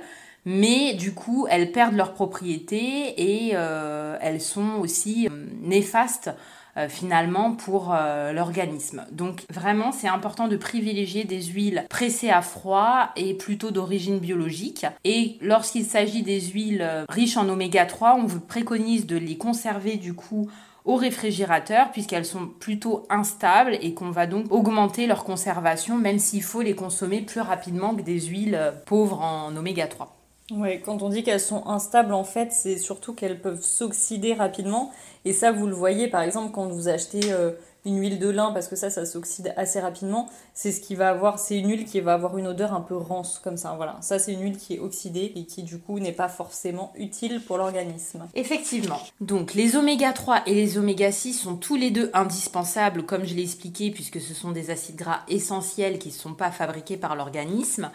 Mais 0.48 0.94
du 0.94 1.12
coup, 1.12 1.48
elles 1.50 1.72
perdent 1.72 1.96
leurs 1.96 2.14
propriétés 2.14 3.20
et 3.20 3.48
elles 3.48 4.40
sont 4.40 4.76
aussi 4.78 5.28
néfastes 5.60 6.30
euh, 6.76 6.88
finalement 6.88 7.52
pour 7.52 7.94
euh, 7.94 8.32
l'organisme. 8.32 9.06
Donc 9.10 9.44
vraiment, 9.50 9.92
c'est 9.92 10.08
important 10.08 10.46
de 10.46 10.56
privilégier 10.56 11.24
des 11.24 11.42
huiles 11.42 11.86
pressées 11.88 12.28
à 12.28 12.42
froid 12.42 13.10
et 13.16 13.32
plutôt 13.32 13.70
d'origine 13.70 14.18
biologique. 14.18 14.84
Et 15.04 15.38
lorsqu'il 15.40 15.86
s'agit 15.86 16.22
des 16.22 16.40
huiles 16.40 16.82
euh, 16.82 17.04
riches 17.08 17.38
en 17.38 17.48
oméga 17.48 17.86
3, 17.86 18.16
on 18.20 18.26
vous 18.26 18.40
préconise 18.40 19.06
de 19.06 19.16
les 19.16 19.38
conserver 19.38 19.96
du 19.96 20.12
coup 20.12 20.50
au 20.84 20.96
réfrigérateur 20.96 21.90
puisqu'elles 21.92 22.26
sont 22.26 22.46
plutôt 22.46 23.06
instables 23.10 23.78
et 23.80 23.94
qu'on 23.94 24.10
va 24.10 24.26
donc 24.26 24.52
augmenter 24.52 25.06
leur 25.06 25.24
conservation 25.24 25.96
même 25.96 26.18
s'il 26.18 26.42
faut 26.42 26.62
les 26.62 26.74
consommer 26.74 27.22
plus 27.22 27.40
rapidement 27.40 27.94
que 27.94 28.02
des 28.02 28.20
huiles 28.20 28.60
pauvres 28.84 29.20
en 29.20 29.56
oméga 29.56 29.86
3. 29.86 30.15
Oui, 30.52 30.80
quand 30.80 31.02
on 31.02 31.08
dit 31.08 31.24
qu'elles 31.24 31.40
sont 31.40 31.66
instables, 31.66 32.14
en 32.14 32.22
fait, 32.22 32.52
c'est 32.52 32.78
surtout 32.78 33.14
qu'elles 33.14 33.40
peuvent 33.40 33.62
s'oxyder 33.62 34.32
rapidement. 34.32 34.92
Et 35.24 35.32
ça, 35.32 35.50
vous 35.50 35.66
le 35.66 35.74
voyez, 35.74 36.08
par 36.08 36.22
exemple, 36.22 36.52
quand 36.52 36.68
vous 36.68 36.86
achetez 36.88 37.32
euh, 37.32 37.50
une 37.84 37.98
huile 37.98 38.20
de 38.20 38.28
lin, 38.28 38.52
parce 38.52 38.68
que 38.68 38.76
ça, 38.76 38.88
ça 38.88 39.04
s'oxyde 39.04 39.52
assez 39.56 39.80
rapidement, 39.80 40.28
c'est 40.54 40.70
ce 40.70 40.80
qui 40.80 40.94
va 40.94 41.08
avoir, 41.08 41.40
c'est 41.40 41.58
une 41.58 41.68
huile 41.68 41.84
qui 41.84 41.98
va 42.00 42.14
avoir 42.14 42.38
une 42.38 42.46
odeur 42.46 42.74
un 42.74 42.80
peu 42.80 42.96
rance, 42.96 43.40
comme 43.42 43.56
ça. 43.56 43.74
Voilà, 43.76 43.96
ça, 44.02 44.20
c'est 44.20 44.34
une 44.34 44.42
huile 44.42 44.56
qui 44.56 44.74
est 44.74 44.78
oxydée 44.78 45.32
et 45.34 45.46
qui, 45.46 45.64
du 45.64 45.80
coup, 45.80 45.98
n'est 45.98 46.12
pas 46.12 46.28
forcément 46.28 46.92
utile 46.96 47.40
pour 47.44 47.58
l'organisme. 47.58 48.28
Effectivement. 48.36 49.00
Donc, 49.20 49.54
les 49.54 49.74
oméga 49.74 50.12
3 50.12 50.42
et 50.46 50.54
les 50.54 50.78
oméga 50.78 51.10
6 51.10 51.34
sont 51.34 51.56
tous 51.56 51.74
les 51.74 51.90
deux 51.90 52.08
indispensables, 52.14 53.04
comme 53.04 53.24
je 53.24 53.34
l'ai 53.34 53.42
expliqué, 53.42 53.90
puisque 53.90 54.20
ce 54.20 54.32
sont 54.32 54.52
des 54.52 54.70
acides 54.70 54.96
gras 54.96 55.22
essentiels 55.26 55.98
qui 55.98 56.10
ne 56.10 56.14
sont 56.14 56.34
pas 56.34 56.52
fabriqués 56.52 56.96
par 56.96 57.16
l'organisme 57.16 57.90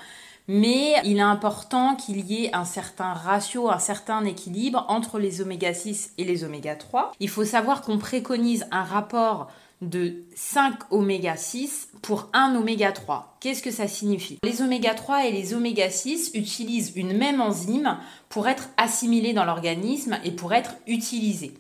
mais 0.52 0.96
il 1.06 1.18
est 1.18 1.22
important 1.22 1.96
qu'il 1.96 2.20
y 2.30 2.44
ait 2.44 2.54
un 2.54 2.66
certain 2.66 3.14
ratio, 3.14 3.70
un 3.70 3.80
certain 3.80 4.26
équilibre 4.26 4.86
entre 4.90 5.18
les 5.18 5.40
oméga 5.40 5.74
6 5.74 6.12
et 6.18 6.26
les 6.26 6.44
oméga 6.44 6.76
3. 6.76 7.14
Il 7.22 7.30
faut 7.30 7.46
savoir 7.46 7.82
qu'on 7.82 7.98
préconise 7.98 8.68
un 8.70 8.84
rapport 8.84 9.50
de 9.82 10.26
5 10.36 10.92
oméga 10.92 11.38
6 11.38 11.88
pour 12.02 12.28
1 12.34 12.56
oméga 12.56 12.92
3. 12.92 13.38
Qu'est-ce 13.40 13.64
que 13.64 13.72
ça 13.72 13.88
signifie? 13.88 14.40
Les 14.44 14.62
oméga 14.62 14.94
3 14.94 15.26
et 15.26 15.32
les 15.32 15.54
oméga 15.54 15.90
6 15.90 16.32
utilisent 16.34 16.92
une 16.98 17.18
même 17.18 17.40
enzyme 17.40 17.98
pour 18.28 18.50
être 18.50 18.70
assimilés 18.76 19.34
dans 19.34 19.46
l'organisme 19.46 20.20
et 20.26 20.32
pour 20.32 20.54
être 20.54 20.76
utilisés. 20.86 21.54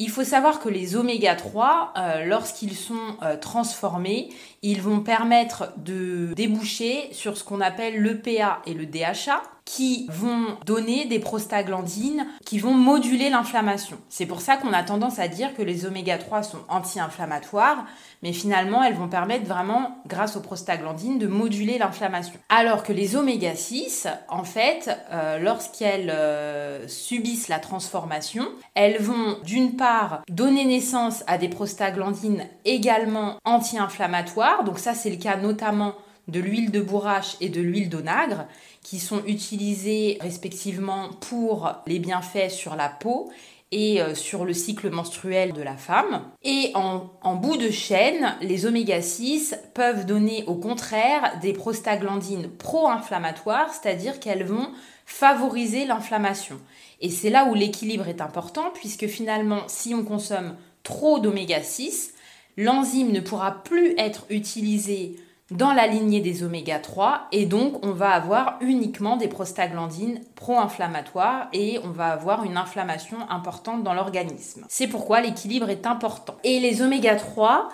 Il 0.00 0.10
faut 0.10 0.22
savoir 0.22 0.60
que 0.60 0.68
les 0.68 0.94
oméga 0.94 1.34
3, 1.34 1.92
euh, 1.96 2.24
lorsqu'ils 2.24 2.76
sont 2.76 3.16
euh, 3.22 3.36
transformés, 3.36 4.28
ils 4.62 4.80
vont 4.80 5.00
permettre 5.00 5.72
de 5.76 6.32
déboucher 6.34 7.08
sur 7.12 7.36
ce 7.36 7.42
qu'on 7.42 7.60
appelle 7.60 8.00
l'EPA 8.00 8.62
et 8.64 8.74
le 8.74 8.86
DHA, 8.86 9.42
qui 9.68 10.06
vont 10.08 10.56
donner 10.64 11.04
des 11.04 11.18
prostaglandines 11.18 12.26
qui 12.46 12.58
vont 12.58 12.72
moduler 12.72 13.28
l'inflammation. 13.28 13.98
C'est 14.08 14.24
pour 14.24 14.40
ça 14.40 14.56
qu'on 14.56 14.72
a 14.72 14.82
tendance 14.82 15.18
à 15.18 15.28
dire 15.28 15.54
que 15.54 15.60
les 15.60 15.84
oméga 15.84 16.16
3 16.16 16.42
sont 16.42 16.60
anti-inflammatoires, 16.70 17.84
mais 18.22 18.32
finalement 18.32 18.82
elles 18.82 18.94
vont 18.94 19.08
permettre 19.08 19.44
vraiment, 19.44 19.98
grâce 20.06 20.36
aux 20.36 20.40
prostaglandines, 20.40 21.18
de 21.18 21.26
moduler 21.26 21.76
l'inflammation. 21.76 22.32
Alors 22.48 22.82
que 22.82 22.94
les 22.94 23.14
oméga 23.14 23.54
6, 23.54 24.08
en 24.30 24.42
fait, 24.42 24.90
euh, 25.12 25.38
lorsqu'elles 25.38 26.08
euh, 26.08 26.88
subissent 26.88 27.48
la 27.48 27.58
transformation, 27.58 28.48
elles 28.72 29.02
vont 29.02 29.36
d'une 29.44 29.76
part 29.76 30.22
donner 30.30 30.64
naissance 30.64 31.24
à 31.26 31.36
des 31.36 31.48
prostaglandines 31.48 32.46
également 32.64 33.36
anti-inflammatoires, 33.44 34.64
donc 34.64 34.78
ça 34.78 34.94
c'est 34.94 35.10
le 35.10 35.16
cas 35.16 35.36
notamment 35.36 35.92
de 36.28 36.40
l'huile 36.40 36.70
de 36.70 36.80
bourrache 36.80 37.36
et 37.40 37.48
de 37.48 37.60
l'huile 37.60 37.88
d'onagre, 37.88 38.46
qui 38.82 38.98
sont 38.98 39.24
utilisées 39.26 40.18
respectivement 40.20 41.10
pour 41.20 41.72
les 41.86 41.98
bienfaits 41.98 42.50
sur 42.50 42.76
la 42.76 42.88
peau 42.88 43.30
et 43.70 44.00
euh, 44.00 44.14
sur 44.14 44.44
le 44.44 44.54
cycle 44.54 44.90
menstruel 44.90 45.52
de 45.52 45.62
la 45.62 45.76
femme. 45.76 46.22
Et 46.42 46.70
en, 46.74 47.10
en 47.22 47.34
bout 47.34 47.56
de 47.56 47.70
chaîne, 47.70 48.34
les 48.40 48.66
oméga 48.66 49.02
6 49.02 49.56
peuvent 49.74 50.06
donner 50.06 50.44
au 50.46 50.54
contraire 50.54 51.38
des 51.42 51.52
prostaglandines 51.52 52.48
pro-inflammatoires, 52.48 53.70
c'est-à-dire 53.72 54.20
qu'elles 54.20 54.44
vont 54.44 54.70
favoriser 55.04 55.84
l'inflammation. 55.84 56.58
Et 57.00 57.10
c'est 57.10 57.30
là 57.30 57.46
où 57.46 57.54
l'équilibre 57.54 58.08
est 58.08 58.20
important, 58.20 58.70
puisque 58.74 59.06
finalement, 59.06 59.62
si 59.66 59.94
on 59.94 60.04
consomme 60.04 60.56
trop 60.82 61.18
d'oméga 61.18 61.62
6, 61.62 62.14
l'enzyme 62.56 63.12
ne 63.12 63.20
pourra 63.20 63.62
plus 63.62 63.94
être 63.98 64.24
utilisée 64.30 65.16
dans 65.50 65.72
la 65.72 65.86
lignée 65.86 66.20
des 66.20 66.42
oméga 66.42 66.78
3 66.78 67.28
et 67.32 67.46
donc 67.46 67.84
on 67.84 67.92
va 67.92 68.10
avoir 68.10 68.58
uniquement 68.60 69.16
des 69.16 69.28
prostaglandines 69.28 70.20
pro-inflammatoires 70.34 71.48
et 71.52 71.78
on 71.84 71.90
va 71.90 72.08
avoir 72.08 72.44
une 72.44 72.56
inflammation 72.56 73.18
importante 73.30 73.82
dans 73.82 73.94
l'organisme. 73.94 74.66
C'est 74.68 74.88
pourquoi 74.88 75.20
l'équilibre 75.20 75.70
est 75.70 75.86
important. 75.86 76.36
Et 76.44 76.60
les 76.60 76.82
oméga 76.82 77.16
3 77.16 77.70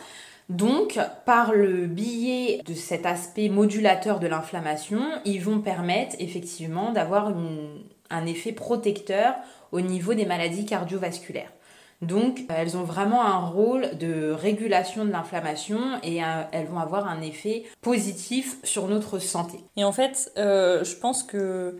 donc, 0.50 0.98
par 1.24 1.52
le 1.52 1.86
biais 1.86 2.60
de 2.66 2.74
cet 2.74 3.06
aspect 3.06 3.48
modulateur 3.48 4.20
de 4.20 4.26
l'inflammation, 4.26 5.00
ils 5.24 5.42
vont 5.42 5.60
permettre 5.60 6.16
effectivement 6.18 6.92
d'avoir 6.92 7.32
un 8.10 8.26
effet 8.26 8.52
protecteur 8.52 9.36
au 9.72 9.80
niveau 9.80 10.12
des 10.12 10.26
maladies 10.26 10.66
cardiovasculaires. 10.66 11.50
Donc, 12.02 12.40
elles 12.48 12.76
ont 12.76 12.82
vraiment 12.82 13.24
un 13.24 13.46
rôle 13.46 13.96
de 13.98 14.30
régulation 14.30 15.04
de 15.04 15.10
l'inflammation 15.10 15.80
et 16.02 16.20
elles 16.52 16.66
vont 16.66 16.78
avoir 16.78 17.08
un 17.08 17.20
effet 17.22 17.64
positif 17.80 18.58
sur 18.62 18.88
notre 18.88 19.18
santé. 19.18 19.58
Et 19.76 19.84
en 19.84 19.92
fait, 19.92 20.32
euh, 20.36 20.84
je 20.84 20.96
pense 20.96 21.22
que 21.22 21.78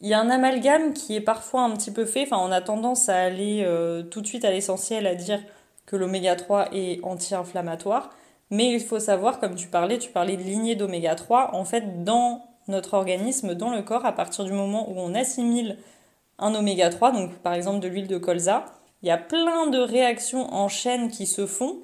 il 0.00 0.08
y 0.08 0.14
a 0.14 0.20
un 0.20 0.28
amalgame 0.28 0.92
qui 0.92 1.16
est 1.16 1.20
parfois 1.20 1.62
un 1.62 1.70
petit 1.70 1.90
peu 1.90 2.04
fait. 2.04 2.24
Enfin, 2.24 2.36
on 2.38 2.52
a 2.52 2.60
tendance 2.60 3.08
à 3.08 3.16
aller 3.16 3.62
euh, 3.64 4.02
tout 4.02 4.20
de 4.20 4.26
suite 4.26 4.44
à 4.44 4.50
l'essentiel, 4.50 5.06
à 5.06 5.14
dire 5.14 5.40
que 5.86 5.96
l'oméga 5.96 6.36
3 6.36 6.68
est 6.72 7.02
anti-inflammatoire. 7.02 8.10
Mais 8.50 8.70
il 8.72 8.80
faut 8.80 8.98
savoir, 8.98 9.40
comme 9.40 9.54
tu 9.54 9.68
parlais, 9.68 9.98
tu 9.98 10.10
parlais 10.10 10.36
de 10.36 10.42
lignée 10.42 10.74
d'oméga 10.74 11.14
3. 11.14 11.54
En 11.54 11.64
fait, 11.64 12.04
dans 12.04 12.44
notre 12.68 12.94
organisme, 12.94 13.54
dans 13.54 13.70
le 13.70 13.82
corps, 13.82 14.04
à 14.04 14.12
partir 14.12 14.44
du 14.44 14.52
moment 14.52 14.90
où 14.90 14.94
on 14.98 15.14
assimile 15.14 15.78
un 16.38 16.54
oméga 16.54 16.90
3, 16.90 17.12
donc 17.12 17.34
par 17.38 17.54
exemple 17.54 17.80
de 17.80 17.88
l'huile 17.88 18.08
de 18.08 18.18
colza, 18.18 18.64
il 19.04 19.08
y 19.08 19.10
a 19.10 19.18
plein 19.18 19.66
de 19.66 19.78
réactions 19.78 20.50
en 20.54 20.68
chaîne 20.68 21.10
qui 21.10 21.26
se 21.26 21.44
font 21.44 21.80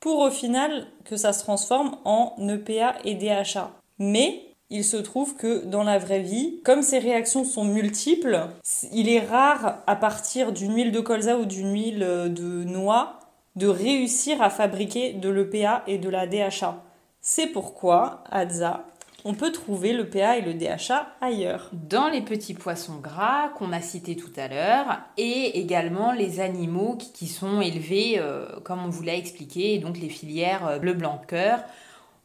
pour 0.00 0.18
au 0.18 0.30
final 0.30 0.86
que 1.06 1.16
ça 1.16 1.32
se 1.32 1.42
transforme 1.42 1.96
en 2.04 2.34
EPA 2.46 2.96
et 3.06 3.14
DHA. 3.14 3.70
Mais 3.98 4.42
il 4.68 4.84
se 4.84 4.98
trouve 4.98 5.34
que 5.34 5.64
dans 5.64 5.82
la 5.82 5.96
vraie 5.96 6.20
vie, 6.20 6.60
comme 6.66 6.82
ces 6.82 6.98
réactions 6.98 7.44
sont 7.44 7.64
multiples, 7.64 8.48
il 8.92 9.08
est 9.08 9.24
rare 9.26 9.78
à 9.86 9.96
partir 9.96 10.52
d'une 10.52 10.74
huile 10.74 10.92
de 10.92 11.00
colza 11.00 11.38
ou 11.38 11.46
d'une 11.46 11.72
huile 11.72 12.00
de 12.00 12.64
noix 12.64 13.18
de 13.56 13.66
réussir 13.66 14.42
à 14.42 14.50
fabriquer 14.50 15.14
de 15.14 15.30
l'EPA 15.30 15.84
et 15.86 15.96
de 15.96 16.10
la 16.10 16.26
DHA. 16.26 16.84
C'est 17.22 17.46
pourquoi 17.46 18.22
Adza 18.30 18.84
on 19.24 19.34
peut 19.34 19.50
trouver 19.50 19.92
le 19.92 20.08
PA 20.08 20.38
et 20.38 20.42
le 20.42 20.54
DHA 20.54 21.16
ailleurs. 21.20 21.70
Dans 21.72 22.08
les 22.08 22.20
petits 22.20 22.54
poissons 22.54 22.98
gras 22.98 23.48
qu'on 23.48 23.72
a 23.72 23.80
cités 23.80 24.16
tout 24.16 24.32
à 24.36 24.48
l'heure 24.48 25.00
et 25.16 25.58
également 25.58 26.12
les 26.12 26.40
animaux 26.40 26.96
qui, 26.96 27.26
sont 27.26 27.60
élevés, 27.60 28.18
euh, 28.18 28.46
comme 28.62 28.84
on 28.84 28.88
vous 28.88 29.02
l'a 29.02 29.16
expliqué, 29.16 29.78
donc 29.78 29.98
les 29.98 30.08
filières 30.08 30.66
euh, 30.66 30.78
bleu 30.78 30.94
blanc 30.94 31.20
cœur 31.26 31.60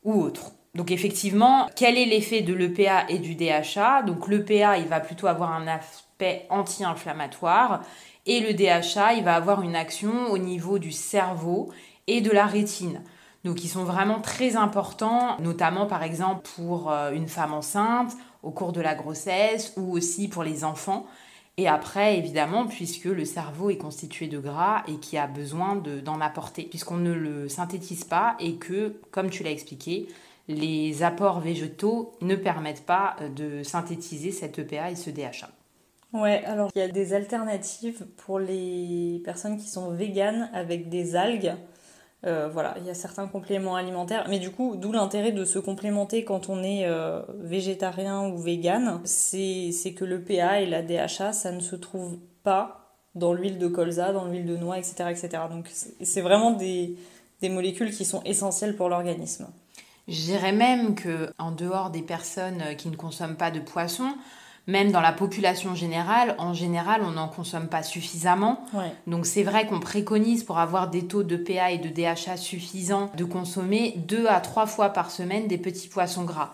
ou 0.04 0.22
autres. 0.22 0.52
Donc 0.76 0.92
effectivement, 0.92 1.68
quel 1.76 1.98
est 1.98 2.06
l'effet 2.06 2.42
de 2.42 2.54
l'EPA 2.54 3.06
et 3.10 3.20
du 3.20 3.36
DHA 3.36 4.04
Donc 4.04 4.28
l'EPA, 4.28 4.78
il 4.78 4.88
va 4.88 5.00
plutôt 5.00 5.28
avoir 5.28 5.52
un 5.52 5.68
aspect 5.68 6.46
anti-inflammatoire 6.50 7.84
et 8.26 8.40
le 8.40 8.54
DHA, 8.54 9.14
il 9.16 9.24
va 9.24 9.36
avoir 9.36 9.62
une 9.62 9.76
action 9.76 10.32
au 10.32 10.38
niveau 10.38 10.80
du 10.80 10.92
cerveau 10.92 11.72
et 12.08 12.22
de 12.22 12.32
la 12.32 12.46
rétine. 12.46 13.02
Donc 13.44 13.64
ils 13.64 13.70
sont 13.70 13.84
vraiment 13.84 14.22
très 14.22 14.56
importants, 14.56 15.38
notamment 15.40 15.86
par 15.86 16.04
exemple 16.04 16.48
pour 16.56 16.92
euh, 16.92 17.12
une 17.12 17.28
femme 17.28 17.54
enceinte 17.54 18.14
au 18.42 18.52
cours 18.52 18.72
de 18.72 18.82
la 18.82 18.96
grossesse 18.96 19.74
ou 19.78 19.92
aussi 19.96 20.28
pour 20.28 20.44
les 20.44 20.64
enfants. 20.64 21.06
Et 21.58 21.68
après, 21.68 22.18
évidemment, 22.18 22.66
puisque 22.66 23.06
le 23.06 23.26
cerveau 23.26 23.70
est 23.70 23.78
constitué 23.78 24.28
de 24.28 24.40
gras 24.40 24.84
et 24.88 24.96
qui 24.96 25.18
a 25.18 25.28
besoin 25.28 25.76
d'en 25.76 26.20
apporter, 26.20 26.64
puisqu'on 26.64 26.98
ne 26.98 27.14
le 27.14 27.48
synthétise 27.48 28.06
pas 28.06 28.36
et 28.40 28.56
que, 28.56 28.96
comme 29.12 29.30
tu 29.30 29.44
l'as 29.44 29.52
expliqué, 29.52 30.08
les 30.48 31.04
apports 31.04 31.40
végétaux 31.40 32.14
ne 32.22 32.36
permettent 32.36 32.86
pas 32.86 33.16
euh, 33.22 33.30
de 33.30 33.64
synthétiser 33.64 34.32
cette 34.32 34.58
EPA 34.60 34.92
et 34.92 34.96
ce 34.96 35.10
DHA. 35.10 35.50
Ouais, 36.12 36.44
alors 36.46 36.70
il 36.76 36.80
y 36.80 36.82
a 36.82 36.88
des 36.88 37.14
alternatives 37.14 38.06
pour 38.18 38.40
les 38.40 39.22
personnes 39.24 39.58
qui 39.58 39.68
sont 39.68 39.92
véganes 39.92 40.50
avec 40.54 40.90
des 40.90 41.16
algues. 41.16 41.54
Euh, 42.25 42.48
voilà, 42.51 42.75
il 42.80 42.86
y 42.86 42.89
a 42.89 42.94
certains 42.94 43.27
compléments 43.27 43.75
alimentaires, 43.75 44.25
mais 44.30 44.39
du 44.39 44.50
coup, 44.50 44.75
d'où 44.77 44.94
l'intérêt 44.94 45.34
de 45.34 45.44
se 45.44 45.60
complémenter 45.60 46.24
quand 46.24 46.48
on 46.48 46.63
est 46.63 46.86
euh, 46.86 47.22
végétarien 47.39 48.27
ou 48.30 48.38
vegan, 48.38 49.01
c'est 49.03 49.94
que 49.96 50.06
le 50.06 50.22
PA 50.22 50.62
et 50.62 50.65
la 50.65 50.82
DHA, 50.82 51.34
ça 51.34 51.51
ne 51.51 51.60
se 51.60 51.75
trouve 51.75 52.18
pas 52.44 52.96
dans 53.15 53.34
l'huile 53.34 53.58
de 53.58 53.68
colza, 53.68 54.13
dans 54.13 54.25
l'huile 54.25 54.46
de 54.46 54.56
noix, 54.56 54.77
etc. 54.77 55.10
etc. 55.10 55.44
Donc 55.51 55.70
c'est 55.70 56.22
vraiment 56.22 56.51
des, 56.51 56.96
des 57.42 57.50
molécules 57.50 57.92
qui 57.92 58.06
sont 58.06 58.24
essentielles 58.24 58.75
pour 58.75 58.88
l'organisme. 58.88 59.48
Je 60.08 60.22
dirais 60.22 60.53
même 60.53 60.96
que 60.96 61.32
en 61.38 61.51
dehors 61.51 61.89
des 61.89 62.01
personnes 62.01 62.75
qui 62.77 62.88
ne 62.88 62.96
consomment 62.96 63.38
pas 63.38 63.51
de 63.51 63.60
poisson, 63.60 64.15
même 64.67 64.91
dans 64.91 65.01
la 65.01 65.12
population 65.12 65.75
générale, 65.75 66.36
en 66.38 66.53
général, 66.53 67.01
on 67.03 67.12
n'en 67.12 67.27
consomme 67.27 67.67
pas 67.67 67.84
suffisamment. 67.84 68.65
Donc 69.08 69.25
c'est 69.25 69.43
vrai 69.43 69.67
qu'on 69.67 69.79
préconise 69.79 70.43
pour 70.43 70.60
avoir 70.60 70.89
des 70.89 71.05
taux 71.05 71.24
de 71.24 71.36
PA 71.36 71.72
et 71.72 71.77
de 71.77 71.89
DHA 71.89 72.38
suffisants 72.38 73.10
de 73.17 73.25
consommer 73.25 73.96
deux 74.08 74.27
à 74.27 74.39
trois 74.39 74.65
fois 74.65 74.89
par 74.89 75.12
semaine 75.12 75.48
des 75.48 75.58
petits 75.58 75.88
poissons 75.88 76.24
gras. 76.24 76.51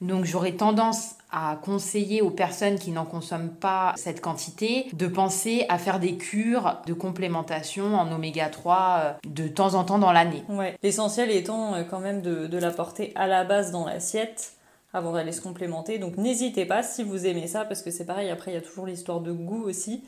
Donc 0.00 0.24
j'aurais 0.24 0.52
tendance 0.52 1.14
à 1.30 1.56
conseiller 1.62 2.22
aux 2.22 2.30
personnes 2.30 2.76
qui 2.76 2.90
n'en 2.90 3.04
consomment 3.04 3.50
pas 3.54 3.92
cette 3.96 4.20
quantité 4.20 4.86
de 4.92 5.06
penser 5.06 5.64
à 5.68 5.78
faire 5.78 6.00
des 6.00 6.16
cures 6.16 6.78
de 6.86 6.92
complémentation 6.92 7.94
en 7.94 8.10
oméga 8.12 8.48
3 8.48 8.98
euh, 8.98 9.12
de 9.28 9.46
temps 9.46 9.74
en 9.74 9.84
temps 9.84 10.00
dans 10.00 10.10
l'année. 10.12 10.42
L'essentiel 10.82 11.30
étant 11.30 11.74
euh, 11.74 11.84
quand 11.88 12.00
même 12.00 12.20
de, 12.20 12.48
de 12.48 12.58
l'apporter 12.58 13.12
à 13.14 13.28
la 13.28 13.44
base 13.44 13.70
dans 13.70 13.86
l'assiette 13.86 14.54
avant 14.92 15.12
d'aller 15.12 15.32
se 15.32 15.40
complémenter. 15.40 15.98
Donc 15.98 16.16
n'hésitez 16.16 16.66
pas 16.66 16.82
si 16.82 17.02
vous 17.02 17.26
aimez 17.26 17.46
ça, 17.46 17.64
parce 17.64 17.82
que 17.82 17.90
c'est 17.90 18.04
pareil, 18.04 18.30
après 18.30 18.52
il 18.52 18.54
y 18.54 18.58
a 18.58 18.62
toujours 18.62 18.86
l'histoire 18.86 19.20
de 19.20 19.32
goût 19.32 19.64
aussi. 19.64 20.02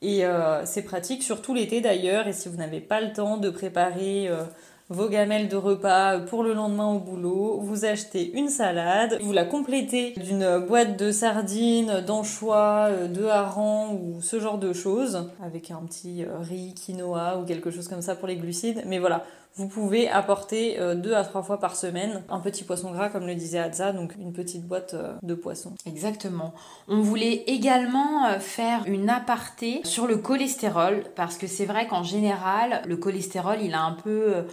Et 0.00 0.24
euh, 0.24 0.64
c'est 0.64 0.82
pratique, 0.82 1.22
surtout 1.22 1.54
l'été 1.54 1.80
d'ailleurs, 1.80 2.28
et 2.28 2.32
si 2.32 2.48
vous 2.48 2.56
n'avez 2.56 2.80
pas 2.80 3.00
le 3.00 3.12
temps 3.12 3.36
de 3.36 3.50
préparer 3.50 4.28
euh, 4.28 4.44
vos 4.90 5.08
gamelles 5.08 5.48
de 5.48 5.56
repas 5.56 6.20
pour 6.20 6.44
le 6.44 6.54
lendemain 6.54 6.92
au 6.92 7.00
boulot, 7.00 7.58
vous 7.60 7.84
achetez 7.84 8.30
une 8.34 8.48
salade, 8.48 9.18
vous 9.20 9.32
la 9.32 9.44
complétez 9.44 10.12
d'une 10.12 10.60
boîte 10.60 10.96
de 10.96 11.10
sardines, 11.10 12.04
d'anchois, 12.06 12.86
euh, 12.90 13.08
de 13.08 13.24
harengs 13.24 14.00
ou 14.00 14.22
ce 14.22 14.38
genre 14.38 14.58
de 14.58 14.72
choses, 14.72 15.28
avec 15.42 15.72
un 15.72 15.82
petit 15.84 16.24
riz, 16.42 16.74
quinoa 16.74 17.38
ou 17.38 17.44
quelque 17.44 17.72
chose 17.72 17.88
comme 17.88 18.02
ça 18.02 18.14
pour 18.14 18.28
les 18.28 18.36
glucides. 18.36 18.84
Mais 18.86 19.00
voilà, 19.00 19.24
vous 19.58 19.66
pouvez 19.66 20.08
apporter 20.08 20.78
euh, 20.78 20.94
deux 20.94 21.14
à 21.14 21.24
trois 21.24 21.42
fois 21.42 21.58
par 21.58 21.74
semaine 21.74 22.22
un 22.28 22.38
petit 22.38 22.62
poisson 22.62 22.92
gras, 22.92 23.08
comme 23.08 23.26
le 23.26 23.34
disait 23.34 23.58
Adza, 23.58 23.90
donc 23.90 24.14
une 24.16 24.32
petite 24.32 24.64
boîte 24.64 24.94
euh, 24.94 25.14
de 25.24 25.34
poisson. 25.34 25.74
Exactement. 25.84 26.54
On 26.86 27.00
voulait 27.00 27.42
également 27.48 28.26
euh, 28.26 28.38
faire 28.38 28.84
une 28.86 29.10
aparté 29.10 29.80
sur 29.82 30.06
le 30.06 30.16
cholestérol, 30.16 31.02
parce 31.16 31.36
que 31.36 31.48
c'est 31.48 31.66
vrai 31.66 31.88
qu'en 31.88 32.04
général, 32.04 32.82
le 32.86 32.96
cholestérol, 32.96 33.56
il 33.60 33.74
a 33.74 33.82
un 33.82 33.92
peu 33.92 34.44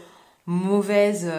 mauvaise 0.48 1.30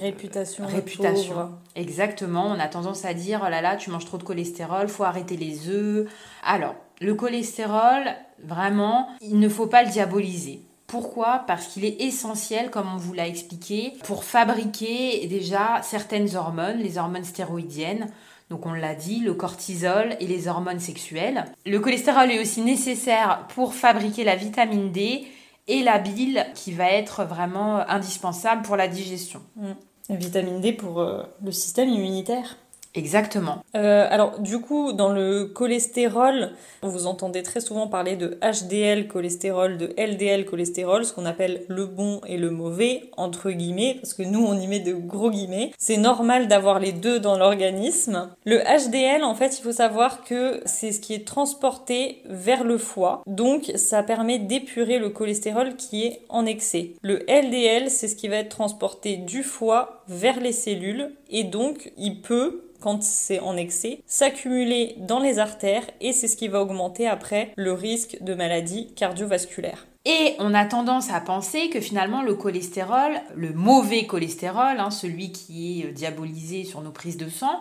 réputation. 0.00 0.66
Réputation. 0.66 1.50
Exactement. 1.76 2.46
On 2.46 2.58
a 2.58 2.66
tendance 2.66 3.04
à 3.04 3.14
dire 3.14 3.42
oh 3.46 3.48
là 3.48 3.60
là, 3.60 3.76
tu 3.76 3.90
manges 3.90 4.06
trop 4.06 4.18
de 4.18 4.24
cholestérol, 4.24 4.88
faut 4.88 5.04
arrêter 5.04 5.36
les 5.36 5.68
œufs. 5.68 6.08
Alors, 6.44 6.74
le 7.00 7.14
cholestérol, 7.14 8.02
vraiment, 8.42 9.08
il 9.20 9.38
ne 9.38 9.48
faut 9.48 9.66
pas 9.68 9.84
le 9.84 9.90
diaboliser. 9.90 10.67
Pourquoi? 10.88 11.44
Parce 11.46 11.66
qu'il 11.66 11.84
est 11.84 12.00
essentiel, 12.00 12.70
comme 12.70 12.88
on 12.92 12.96
vous 12.96 13.12
l'a 13.12 13.28
expliqué, 13.28 13.92
pour 14.04 14.24
fabriquer 14.24 15.26
déjà 15.26 15.82
certaines 15.82 16.34
hormones, 16.34 16.78
les 16.78 16.96
hormones 16.96 17.24
stéroïdiennes. 17.24 18.08
Donc 18.48 18.64
on 18.64 18.72
l'a 18.72 18.94
dit, 18.94 19.20
le 19.20 19.34
cortisol 19.34 20.16
et 20.18 20.26
les 20.26 20.48
hormones 20.48 20.80
sexuelles. 20.80 21.44
Le 21.66 21.78
cholestérol 21.78 22.30
est 22.30 22.40
aussi 22.40 22.62
nécessaire 22.62 23.46
pour 23.54 23.74
fabriquer 23.74 24.24
la 24.24 24.34
vitamine 24.34 24.90
D 24.90 25.26
et 25.66 25.82
la 25.82 25.98
bile 25.98 26.46
qui 26.54 26.72
va 26.72 26.90
être 26.90 27.24
vraiment 27.24 27.86
indispensable 27.86 28.62
pour 28.62 28.76
la 28.76 28.88
digestion. 28.88 29.42
Mm. 29.56 29.72
La 30.08 30.16
vitamine 30.16 30.60
D 30.62 30.72
pour 30.72 31.00
euh, 31.00 31.22
le 31.44 31.52
système 31.52 31.90
immunitaire. 31.90 32.56
Exactement. 32.94 33.62
Euh, 33.76 34.06
alors 34.10 34.40
du 34.40 34.60
coup, 34.60 34.92
dans 34.92 35.12
le 35.12 35.44
cholestérol, 35.44 36.50
vous 36.82 37.06
entendez 37.06 37.42
très 37.42 37.60
souvent 37.60 37.86
parler 37.86 38.16
de 38.16 38.38
HDL 38.42 39.08
cholestérol, 39.08 39.76
de 39.76 39.94
LDL 39.98 40.46
cholestérol, 40.46 41.04
ce 41.04 41.12
qu'on 41.12 41.26
appelle 41.26 41.62
le 41.68 41.86
bon 41.86 42.20
et 42.26 42.38
le 42.38 42.50
mauvais, 42.50 43.10
entre 43.16 43.50
guillemets, 43.50 43.98
parce 44.00 44.14
que 44.14 44.22
nous 44.22 44.44
on 44.44 44.58
y 44.58 44.66
met 44.66 44.80
de 44.80 44.94
gros 44.94 45.30
guillemets. 45.30 45.72
C'est 45.78 45.96
normal 45.96 46.48
d'avoir 46.48 46.80
les 46.80 46.92
deux 46.92 47.20
dans 47.20 47.36
l'organisme. 47.36 48.30
Le 48.44 48.58
HDL, 48.58 49.22
en 49.22 49.34
fait, 49.34 49.58
il 49.58 49.62
faut 49.62 49.72
savoir 49.72 50.24
que 50.24 50.60
c'est 50.64 50.92
ce 50.92 51.00
qui 51.00 51.14
est 51.14 51.26
transporté 51.26 52.22
vers 52.26 52.64
le 52.64 52.78
foie, 52.78 53.22
donc 53.26 53.70
ça 53.74 54.02
permet 54.02 54.38
d'épurer 54.38 54.98
le 54.98 55.10
cholestérol 55.10 55.76
qui 55.76 56.04
est 56.04 56.22
en 56.28 56.46
excès. 56.46 56.92
Le 57.02 57.18
LDL, 57.28 57.90
c'est 57.90 58.08
ce 58.08 58.16
qui 58.16 58.28
va 58.28 58.36
être 58.36 58.48
transporté 58.48 59.16
du 59.16 59.42
foie 59.42 60.02
vers 60.08 60.40
les 60.40 60.52
cellules, 60.52 61.12
et 61.30 61.44
donc 61.44 61.92
il 61.98 62.22
peut 62.22 62.62
quand 62.80 63.02
c'est 63.02 63.40
en 63.40 63.56
excès, 63.56 64.02
s'accumuler 64.06 64.96
dans 64.98 65.20
les 65.20 65.38
artères 65.38 65.84
et 66.00 66.12
c'est 66.12 66.28
ce 66.28 66.36
qui 66.36 66.48
va 66.48 66.60
augmenter 66.60 67.06
après 67.06 67.52
le 67.56 67.72
risque 67.72 68.18
de 68.20 68.34
maladie 68.34 68.92
cardiovasculaire. 68.94 69.86
Et 70.04 70.36
on 70.38 70.54
a 70.54 70.64
tendance 70.64 71.10
à 71.10 71.20
penser 71.20 71.68
que 71.68 71.80
finalement 71.80 72.22
le 72.22 72.34
cholestérol, 72.34 73.20
le 73.34 73.52
mauvais 73.52 74.06
cholestérol, 74.06 74.78
hein, 74.78 74.90
celui 74.90 75.32
qui 75.32 75.82
est 75.82 75.86
euh, 75.86 75.92
diabolisé 75.92 76.64
sur 76.64 76.80
nos 76.80 76.92
prises 76.92 77.18
de 77.18 77.28
sang, 77.28 77.60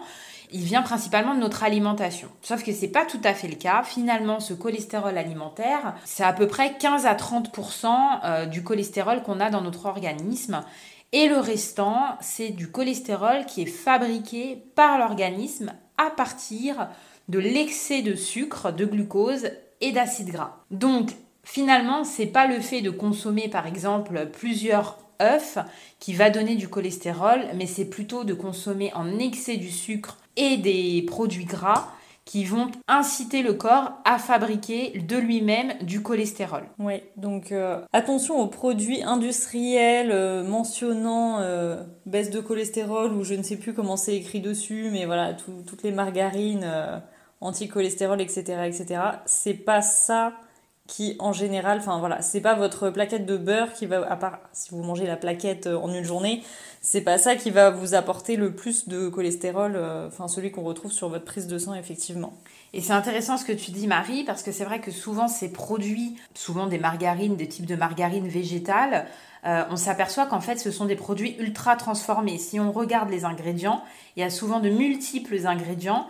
il 0.52 0.64
vient 0.64 0.82
principalement 0.82 1.36
de 1.36 1.40
notre 1.40 1.64
alimentation. 1.64 2.30
Sauf 2.42 2.64
que 2.64 2.72
c'est 2.72 2.88
pas 2.88 3.06
tout 3.06 3.20
à 3.24 3.34
fait 3.34 3.50
le 3.50 3.56
cas. 3.56 3.84
Finalement, 3.84 4.40
ce 4.40 4.54
cholestérol 4.54 5.18
alimentaire, 5.18 5.96
c'est 6.06 6.24
à 6.24 6.32
peu 6.32 6.48
près 6.48 6.78
15 6.78 7.06
à 7.06 7.16
30% 7.16 7.88
euh, 8.24 8.46
du 8.46 8.64
cholestérol 8.64 9.24
qu'on 9.24 9.40
a 9.42 9.50
dans 9.50 9.62
notre 9.62 9.86
organisme. 9.86 10.64
Et 11.14 11.28
le 11.28 11.38
restant, 11.38 12.18
c'est 12.22 12.50
du 12.50 12.70
cholestérol 12.70 13.46
qui 13.46 13.62
est 13.62 13.66
fabriqué 13.66 14.62
par 14.76 14.98
l'organisme 14.98 15.74
à 15.98 16.10
partir 16.10 16.90
de 17.30 17.40
l'excès 17.40 18.02
de 18.02 18.16
sucre, 18.16 18.72
de 18.72 18.86
glucose 18.86 19.50
et 19.82 19.92
d'acide 19.92 20.30
gras. 20.30 20.64
Donc 20.70 21.12
finalement, 21.44 22.04
c'est 22.04 22.26
pas 22.26 22.48
le 22.48 22.60
fait 22.60 22.82
de 22.82 22.90
consommer 22.90 23.48
par 23.48 23.68
exemple 23.68 24.30
plusieurs 24.32 24.98
œufs 25.22 25.58
qui 26.00 26.14
va 26.14 26.30
donner 26.30 26.56
du 26.56 26.68
cholestérol, 26.68 27.42
mais 27.56 27.66
c'est 27.66 27.90
plutôt 27.90 28.24
de 28.24 28.34
consommer 28.34 28.94
en 28.94 29.18
excès 29.18 29.58
du 29.58 29.72
sucre 29.72 30.18
et 30.36 30.58
des 30.58 31.04
produits 31.08 31.46
gras 31.46 31.92
qui 32.28 32.44
vont 32.44 32.70
inciter 32.90 33.42
le 33.42 33.54
corps 33.54 33.94
à 34.04 34.20
fabriquer 34.20 35.00
de 35.00 35.16
lui-même 35.16 35.74
du 35.82 36.04
cholestérol. 36.04 36.64
Oui, 36.78 37.02
donc 37.16 37.54
euh, 37.54 37.82
attention 37.94 38.38
aux 38.42 38.48
produits 38.48 39.02
industriels 39.02 40.12
euh, 40.12 40.44
mentionnant 40.44 41.40
euh, 41.40 41.82
baisse 42.06 42.30
de 42.30 42.42
cholestérol 42.42 43.14
ou 43.14 43.24
je 43.24 43.34
ne 43.34 43.44
sais 43.44 43.56
plus 43.56 43.74
comment 43.74 43.96
c'est 43.96 44.16
écrit 44.16 44.42
dessus, 44.42 44.90
mais 44.92 45.06
voilà, 45.06 45.34
toutes 45.34 45.84
les 45.84 45.94
margarines 45.94 46.70
anti-cholestérol, 47.40 48.20
etc., 48.20 48.42
etc. 48.66 49.02
C'est 49.26 49.54
pas 49.54 49.82
ça 49.82 50.34
qui 50.88 51.16
en 51.20 51.34
général, 51.34 51.80
enfin 51.80 52.00
voilà, 52.00 52.22
c'est 52.22 52.42
pas 52.42 52.56
votre 52.56 52.90
plaquette 52.90 53.26
de 53.26 53.38
beurre 53.38 53.74
qui 53.74 53.86
va, 53.86 54.10
à 54.10 54.16
part 54.16 54.40
si 54.54 54.72
vous 54.72 54.82
mangez 54.82 55.06
la 55.06 55.18
plaquette 55.18 55.68
en 55.68 55.94
une 55.94 56.04
journée, 56.04 56.44
c'est 56.82 57.02
pas 57.02 57.18
ça 57.18 57.36
qui 57.36 57.52
va 57.52 57.70
vous 57.70 57.94
apporter 57.94 58.38
le 58.38 58.56
plus 58.56 58.88
de 58.88 59.10
cholestérol, 59.10 59.74
euh, 59.76 60.08
enfin 60.08 60.28
celui 60.28 60.52
qu'on 60.52 60.64
retrouve 60.64 60.92
sur 60.92 61.10
votre 61.10 61.26
prise 61.26 61.48
de 61.48 61.58
sang 61.58 61.74
effectivement. 61.74 62.34
Et 62.74 62.82
c'est 62.82 62.94
intéressant 62.94 63.38
ce 63.38 63.46
que 63.46 63.52
tu 63.52 63.72
dis 63.72 63.88
Marie, 63.88 64.24
parce 64.24 64.44
que 64.44 64.52
c'est 64.52 64.64
vrai 64.64 64.80
que 64.80 64.92
souvent 64.92 65.28
ces 65.28 65.52
produits, 65.52 66.16
souvent 66.34 66.68
des 66.68 66.80
margarines, 66.80 67.36
des 67.36 67.48
types 67.48 67.66
de 67.66 67.76
margarines 67.76 68.28
végétales, 68.28 69.08
euh, 69.46 69.64
on 69.70 69.76
s'aperçoit 69.76 70.26
qu'en 70.26 70.42
fait 70.42 70.58
ce 70.58 70.72
sont 70.72 70.86
des 70.86 70.96
produits 70.96 71.36
ultra 71.40 71.76
transformés. 71.76 72.38
Si 72.38 72.60
on 72.60 72.72
regarde 72.72 73.10
les 73.10 73.26
ingrédients, 73.26 73.84
il 74.16 74.22
y 74.22 74.24
a 74.24 74.30
souvent 74.30 74.60
de 74.60 74.70
multiples 74.70 75.46
ingrédients 75.46 76.08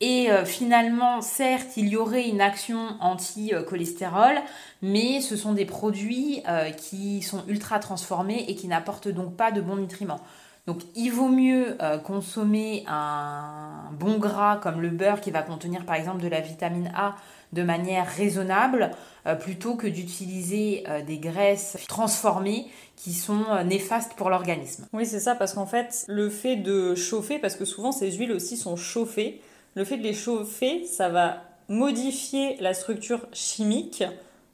et 0.00 0.30
euh, 0.30 0.46
finalement, 0.46 1.20
certes, 1.20 1.76
il 1.76 1.88
y 1.88 1.96
aurait 1.96 2.26
une 2.26 2.40
action 2.40 2.96
anti-cholestérol, 3.00 4.34
mais 4.80 5.20
ce 5.20 5.36
sont 5.36 5.52
des 5.52 5.66
produits 5.66 6.42
euh, 6.48 6.70
qui 6.70 7.20
sont 7.20 7.42
ultra 7.48 7.78
transformés 7.78 8.46
et 8.48 8.54
qui 8.54 8.66
n'apportent 8.66 9.08
donc 9.08 9.36
pas 9.36 9.52
de 9.52 9.60
bons 9.60 9.76
nutriments. 9.76 10.20
Donc 10.66 10.80
il 10.94 11.10
vaut 11.10 11.28
mieux 11.28 11.76
euh, 11.82 11.98
consommer 11.98 12.84
un 12.86 13.90
bon 13.92 14.18
gras 14.18 14.56
comme 14.56 14.80
le 14.80 14.88
beurre 14.88 15.20
qui 15.20 15.30
va 15.30 15.42
contenir 15.42 15.84
par 15.84 15.96
exemple 15.96 16.22
de 16.22 16.28
la 16.28 16.40
vitamine 16.40 16.90
A 16.94 17.16
de 17.52 17.62
manière 17.62 18.06
raisonnable 18.06 18.92
plutôt 19.40 19.74
que 19.74 19.88
d'utiliser 19.88 20.84
des 21.04 21.18
graisses 21.18 21.76
transformées 21.88 22.68
qui 22.94 23.12
sont 23.12 23.44
néfastes 23.64 24.14
pour 24.14 24.30
l'organisme. 24.30 24.86
Oui, 24.92 25.04
c'est 25.04 25.18
ça, 25.18 25.34
parce 25.34 25.54
qu'en 25.54 25.66
fait, 25.66 26.04
le 26.06 26.30
fait 26.30 26.54
de 26.54 26.94
chauffer, 26.94 27.40
parce 27.40 27.56
que 27.56 27.64
souvent 27.64 27.90
ces 27.90 28.12
huiles 28.12 28.30
aussi 28.30 28.56
sont 28.56 28.76
chauffées, 28.76 29.42
le 29.74 29.84
fait 29.84 29.96
de 29.96 30.02
les 30.02 30.14
chauffer, 30.14 30.84
ça 30.84 31.08
va 31.08 31.42
modifier 31.68 32.56
la 32.60 32.74
structure 32.74 33.26
chimique 33.32 34.04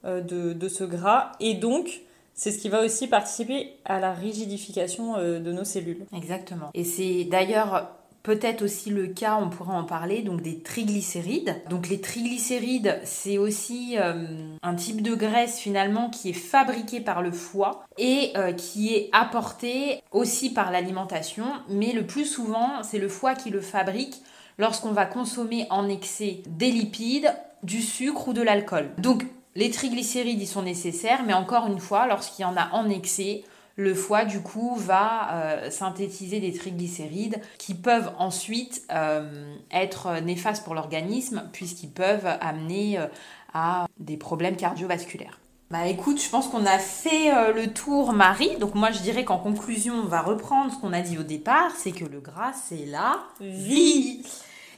euh, 0.04 0.20
de, 0.20 0.68
ce 0.68 0.84
gras 0.84 1.32
et 1.40 1.54
donc 1.54 2.02
c'est 2.34 2.52
ce 2.52 2.58
qui 2.58 2.68
va 2.68 2.84
aussi 2.84 3.08
participer 3.08 3.72
à 3.86 3.98
la 3.98 4.12
rigidification 4.12 5.16
euh, 5.16 5.40
de 5.40 5.52
nos 5.52 5.64
cellules. 5.64 6.04
Exactement. 6.14 6.70
Et 6.74 6.84
c'est 6.84 7.24
d'ailleurs 7.24 7.90
peut-être 8.22 8.62
aussi 8.62 8.90
le 8.90 9.06
cas, 9.06 9.38
on 9.40 9.48
pourra 9.48 9.72
en 9.72 9.84
parler, 9.84 10.20
donc 10.20 10.42
des 10.42 10.58
triglycérides. 10.58 11.56
Donc 11.70 11.88
les 11.88 12.00
triglycérides, 12.00 13.00
c'est 13.04 13.38
aussi 13.38 13.96
euh, 13.98 14.26
un 14.62 14.74
type 14.74 15.00
de 15.00 15.14
graisse 15.14 15.58
finalement 15.58 16.10
qui 16.10 16.30
est 16.30 16.34
fabriqué 16.34 17.00
par 17.00 17.22
le 17.22 17.30
foie 17.32 17.86
et 17.96 18.34
qui 18.58 18.94
est 18.94 19.08
apporté 19.12 20.02
aussi 20.10 20.52
par 20.52 20.70
l'alimentation, 20.70 21.46
mais 21.70 21.92
le 21.92 22.04
plus 22.04 22.26
souvent, 22.26 22.82
c'est 22.82 22.98
le 22.98 23.08
foie 23.08 23.34
qui 23.34 23.48
le 23.48 23.62
fabrique 23.62 24.20
lorsqu'on 24.58 24.92
va 24.92 25.06
consommer 25.06 25.66
en 25.70 25.88
excès 25.88 26.42
des 26.46 26.70
lipides, 26.70 27.34
du 27.62 27.82
sucre 27.82 28.28
ou 28.28 28.32
de 28.32 28.42
l'alcool. 28.42 28.90
Donc 28.98 29.24
les 29.54 29.70
triglycérides 29.70 30.40
y 30.40 30.46
sont 30.46 30.62
nécessaires, 30.62 31.22
mais 31.26 31.32
encore 31.32 31.66
une 31.66 31.78
fois, 31.78 32.06
lorsqu'il 32.06 32.42
y 32.42 32.46
en 32.46 32.56
a 32.56 32.70
en 32.72 32.88
excès, 32.90 33.44
le 33.76 33.94
foie 33.94 34.24
du 34.24 34.40
coup 34.40 34.74
va 34.76 35.32
euh, 35.32 35.70
synthétiser 35.70 36.40
des 36.40 36.52
triglycérides 36.52 37.40
qui 37.58 37.74
peuvent 37.74 38.10
ensuite 38.18 38.82
euh, 38.90 39.54
être 39.70 40.20
néfastes 40.20 40.64
pour 40.64 40.74
l'organisme 40.74 41.48
puisqu'ils 41.52 41.90
peuvent 41.90 42.26
amener 42.40 42.98
euh, 42.98 43.06
à 43.52 43.86
des 43.98 44.16
problèmes 44.16 44.56
cardiovasculaires. 44.56 45.38
Bah 45.70 45.86
écoute, 45.88 46.22
je 46.22 46.30
pense 46.30 46.46
qu'on 46.46 46.64
a 46.64 46.78
fait 46.78 47.52
le 47.52 47.72
tour 47.72 48.12
Marie. 48.12 48.56
Donc 48.58 48.76
moi 48.76 48.92
je 48.92 49.00
dirais 49.00 49.24
qu'en 49.24 49.38
conclusion, 49.38 49.94
on 49.94 50.06
va 50.06 50.22
reprendre 50.22 50.72
ce 50.72 50.78
qu'on 50.78 50.92
a 50.92 51.00
dit 51.00 51.18
au 51.18 51.24
départ, 51.24 51.72
c'est 51.76 51.90
que 51.90 52.04
le 52.04 52.20
gras 52.20 52.52
c'est 52.52 52.86
la 52.86 53.18
vie. 53.40 54.22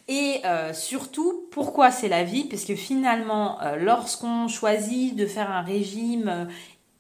Et 0.09 0.41
euh, 0.47 0.73
surtout, 0.73 1.47
pourquoi 1.51 1.91
c'est 1.91 2.09
la 2.09 2.25
vie? 2.25 2.45
Parce 2.45 2.65
que 2.65 2.75
finalement, 2.75 3.61
euh, 3.63 3.77
lorsqu'on 3.77 4.49
choisit 4.49 5.15
de 5.15 5.27
faire 5.27 5.51
un 5.51 5.61
régime 5.61 6.29
euh, 6.29 6.45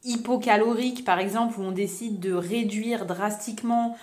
hypocalorique, 0.04 1.06
par 1.06 1.18
exemple, 1.18 1.58
où 1.58 1.62
on 1.62 1.72
décide 1.72 2.20
de 2.20 2.32
réduire 2.32 3.06
drastiquement 3.06 3.96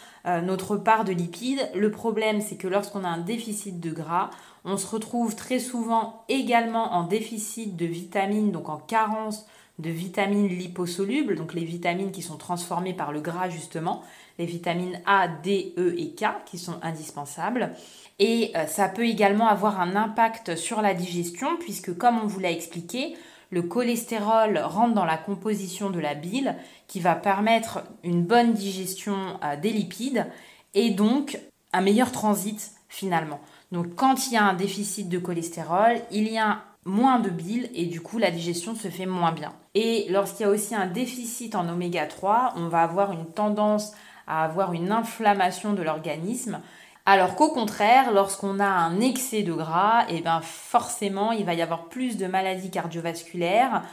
notre 0.44 0.76
part 0.76 1.06
de 1.06 1.12
lipides, 1.12 1.70
le 1.76 1.92
problème 1.92 2.42
c'est 2.42 2.56
que 2.56 2.68
lorsqu'on 2.68 3.04
a 3.04 3.08
un 3.08 3.20
déficit 3.20 3.80
de 3.80 3.92
gras, 3.92 4.32
on 4.66 4.78
se 4.78 4.88
retrouve 4.88 5.36
très 5.36 5.60
souvent 5.60 6.24
également 6.28 6.94
en 6.94 7.04
déficit 7.04 7.76
de 7.76 7.86
vitamines, 7.86 8.52
donc 8.52 8.68
en 8.68 8.78
carence 8.78 9.46
de 9.78 9.90
vitamines 9.90 10.48
liposolubles, 10.48 11.36
donc 11.36 11.54
les 11.54 11.66
vitamines 11.66 12.12
qui 12.12 12.22
sont 12.22 12.38
transformées 12.38 12.94
par 12.94 13.12
le 13.12 13.22
gras 13.22 13.50
justement, 13.50 14.02
les 14.40 14.46
vitamines 14.46 15.00
A, 15.06 15.28
D, 15.28 15.74
E 15.78 15.94
et 15.98 16.16
K 16.16 16.26
qui 16.46 16.58
sont 16.58 16.80
indispensables. 16.82 17.72
Et 18.20 18.52
euh, 18.56 18.66
ça 18.66 18.88
peut 18.88 19.06
également 19.06 19.48
avoir 19.48 19.80
un 19.80 19.96
impact 19.96 20.56
sur 20.56 20.82
la 20.82 20.94
digestion 20.94 21.58
puisque 21.60 21.96
comme 21.96 22.18
on 22.18 22.28
vous 22.28 22.40
l'a 22.40 22.52
expliqué, 22.52 23.16
le 23.52 23.62
cholestérol 23.62 24.58
rentre 24.58 24.96
dans 24.96 25.06
la 25.06 25.18
composition 25.18 25.90
de 25.90 26.00
la 26.00 26.16
bile 26.16 26.56
qui 26.88 27.00
va 27.00 27.16
permettre 27.16 27.84
une 28.04 28.24
bonne 28.24 28.54
digestion 28.54 29.40
euh, 29.44 29.58
des 29.58 29.72
lipides 29.72 30.26
et 30.74 30.90
donc 30.90 31.38
un 31.74 31.82
meilleur 31.82 32.12
transit 32.12 32.72
finalement. 32.88 33.42
Donc 33.72 33.96
quand 33.96 34.28
il 34.28 34.34
y 34.34 34.38
a 34.38 34.44
un 34.44 34.54
déficit 34.54 35.10
de 35.10 35.20
cholestérol, 35.20 35.98
il 36.12 36.32
y 36.32 36.38
a 36.38 36.64
moins 36.86 37.20
de 37.20 37.30
bile 37.30 37.70
et 37.74 37.86
du 37.86 38.00
coup 38.00 38.20
la 38.20 38.32
digestion 38.32 38.76
se 38.76 38.88
fait 38.90 39.06
moins 39.06 39.32
bien. 39.32 39.54
Et 39.74 40.06
lorsqu'il 40.10 40.46
y 40.46 40.50
a 40.50 40.52
aussi 40.52 40.76
un 40.76 40.88
déficit 40.88 41.56
en 41.56 41.68
oméga 41.68 42.06
3, 42.06 42.54
on 42.58 42.68
va 42.68 42.84
avoir 42.84 43.12
une 43.12 43.26
tendance 43.26 43.94
à 44.28 44.44
avoir 44.44 44.74
une 44.74 44.92
inflammation 44.92 45.74
de 45.74 45.84
l'organisme. 45.84 46.62
Alors 47.08 47.36
qu'au 47.36 47.50
contraire, 47.50 48.12
lorsqu'on 48.12 48.60
a 48.60 48.66
un 48.66 49.00
excès 49.00 49.44
de 49.44 49.54
gras, 49.54 50.06
et 50.10 50.18
eh 50.18 50.22
ben 50.22 50.42
forcément, 50.42 51.32
il 51.32 51.46
va 51.46 51.54
y 51.54 51.62
avoir 51.62 51.86
plus 51.86 52.18
de 52.18 52.26
maladies 52.26 52.72
cardiovasculaires. 52.72 53.84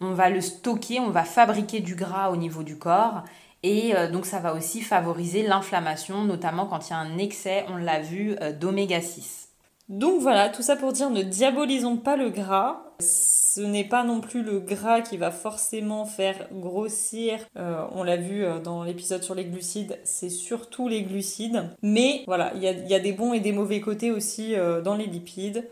On 0.00 0.12
va 0.12 0.30
le 0.30 0.40
stocker, 0.40 1.00
on 1.00 1.10
va 1.10 1.24
fabriquer 1.24 1.80
du 1.80 1.94
gras 1.96 2.30
au 2.30 2.36
niveau 2.36 2.62
du 2.62 2.78
corps 2.78 3.24
et 3.62 3.94
euh, 3.94 4.10
donc 4.10 4.26
ça 4.26 4.38
va 4.38 4.54
aussi 4.54 4.80
favoriser 4.80 5.42
l'inflammation, 5.42 6.24
notamment 6.24 6.66
quand 6.66 6.88
il 6.88 6.90
y 6.90 6.94
a 6.94 6.98
un 6.98 7.18
excès, 7.18 7.64
on 7.68 7.76
l'a 7.76 8.00
vu, 8.00 8.36
euh, 8.40 8.52
d'oméga 8.52 9.00
6. 9.00 9.48
Donc 9.88 10.20
voilà, 10.20 10.48
tout 10.48 10.62
ça 10.62 10.76
pour 10.76 10.92
dire 10.92 11.10
ne 11.10 11.22
diabolisons 11.22 11.96
pas 11.96 12.16
le 12.16 12.30
gras. 12.30 12.84
Ce 13.00 13.60
n'est 13.60 13.84
pas 13.84 14.04
non 14.04 14.20
plus 14.20 14.42
le 14.42 14.60
gras 14.60 15.00
qui 15.00 15.16
va 15.16 15.32
forcément 15.32 16.04
faire 16.04 16.46
grossir. 16.52 17.40
Euh, 17.56 17.84
on 17.92 18.04
l'a 18.04 18.16
vu 18.16 18.44
dans 18.62 18.84
l'épisode 18.84 19.24
sur 19.24 19.34
les 19.34 19.44
glucides, 19.44 19.98
c'est 20.04 20.28
surtout 20.28 20.86
les 20.86 21.02
glucides. 21.02 21.70
Mais 21.82 22.22
voilà, 22.26 22.52
il 22.54 22.62
y 22.62 22.94
a, 22.94 23.00
des 23.00 23.12
bons 23.12 23.32
et 23.32 23.40
des 23.40 23.52
mauvais 23.52 23.80
côtés 23.80 24.12
aussi 24.12 24.54
dans 24.84 24.94
les 24.94 25.06
lipides. 25.06 25.68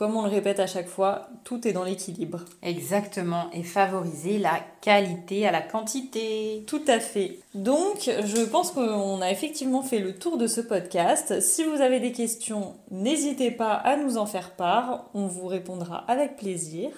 Comme 0.00 0.16
on 0.16 0.22
le 0.22 0.30
répète 0.30 0.60
à 0.60 0.66
chaque 0.66 0.88
fois, 0.88 1.28
tout 1.44 1.68
est 1.68 1.74
dans 1.74 1.84
l'équilibre. 1.84 2.46
Exactement, 2.62 3.50
et 3.52 3.62
favoriser 3.62 4.38
la 4.38 4.58
qualité 4.80 5.46
à 5.46 5.52
la 5.52 5.60
quantité. 5.60 6.64
Tout 6.66 6.80
à 6.88 7.00
fait. 7.00 7.38
Donc, 7.54 8.04
je 8.06 8.42
pense 8.46 8.70
qu'on 8.70 9.20
a 9.20 9.30
effectivement 9.30 9.82
fait 9.82 9.98
le 9.98 10.18
tour 10.18 10.38
de 10.38 10.46
ce 10.46 10.62
podcast. 10.62 11.42
Si 11.42 11.64
vous 11.64 11.82
avez 11.82 12.00
des 12.00 12.12
questions, 12.12 12.76
n'hésitez 12.90 13.50
pas 13.50 13.74
à 13.74 13.98
nous 13.98 14.16
en 14.16 14.24
faire 14.24 14.52
part. 14.52 15.10
On 15.12 15.26
vous 15.26 15.46
répondra 15.46 15.98
avec 16.08 16.36
plaisir. 16.36 16.88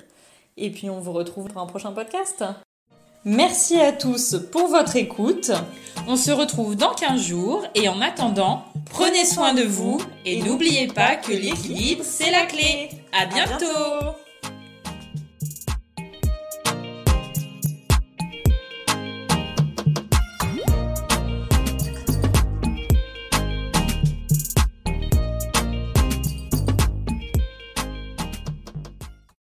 Et 0.57 0.71
puis, 0.71 0.89
on 0.89 1.01
vous 1.01 1.13
retrouve 1.13 1.49
pour 1.49 1.61
un 1.61 1.67
prochain 1.67 1.91
podcast. 1.91 2.45
Merci 3.25 3.81
à 3.81 3.93
tous 3.93 4.37
pour 4.51 4.67
votre 4.67 4.97
écoute. 4.97 5.53
On 6.09 6.17
se 6.17 6.33
retrouve 6.33 6.75
dans 6.75 6.93
15 6.93 7.21
jours 7.21 7.65
et 7.77 7.89
en 7.89 8.01
attendant, 8.01 8.65
prenez 8.91 9.25
soin 9.25 9.55
de 9.55 9.63
vous 9.63 10.01
et 10.25 10.43
n'oubliez 10.43 10.89
pas 10.89 11.15
que 11.15 11.31
l'équilibre, 11.31 12.03
c'est 12.05 12.33
la 12.33 12.47
clé. 12.47 12.91
À 13.13 13.27
bientôt 13.27 14.17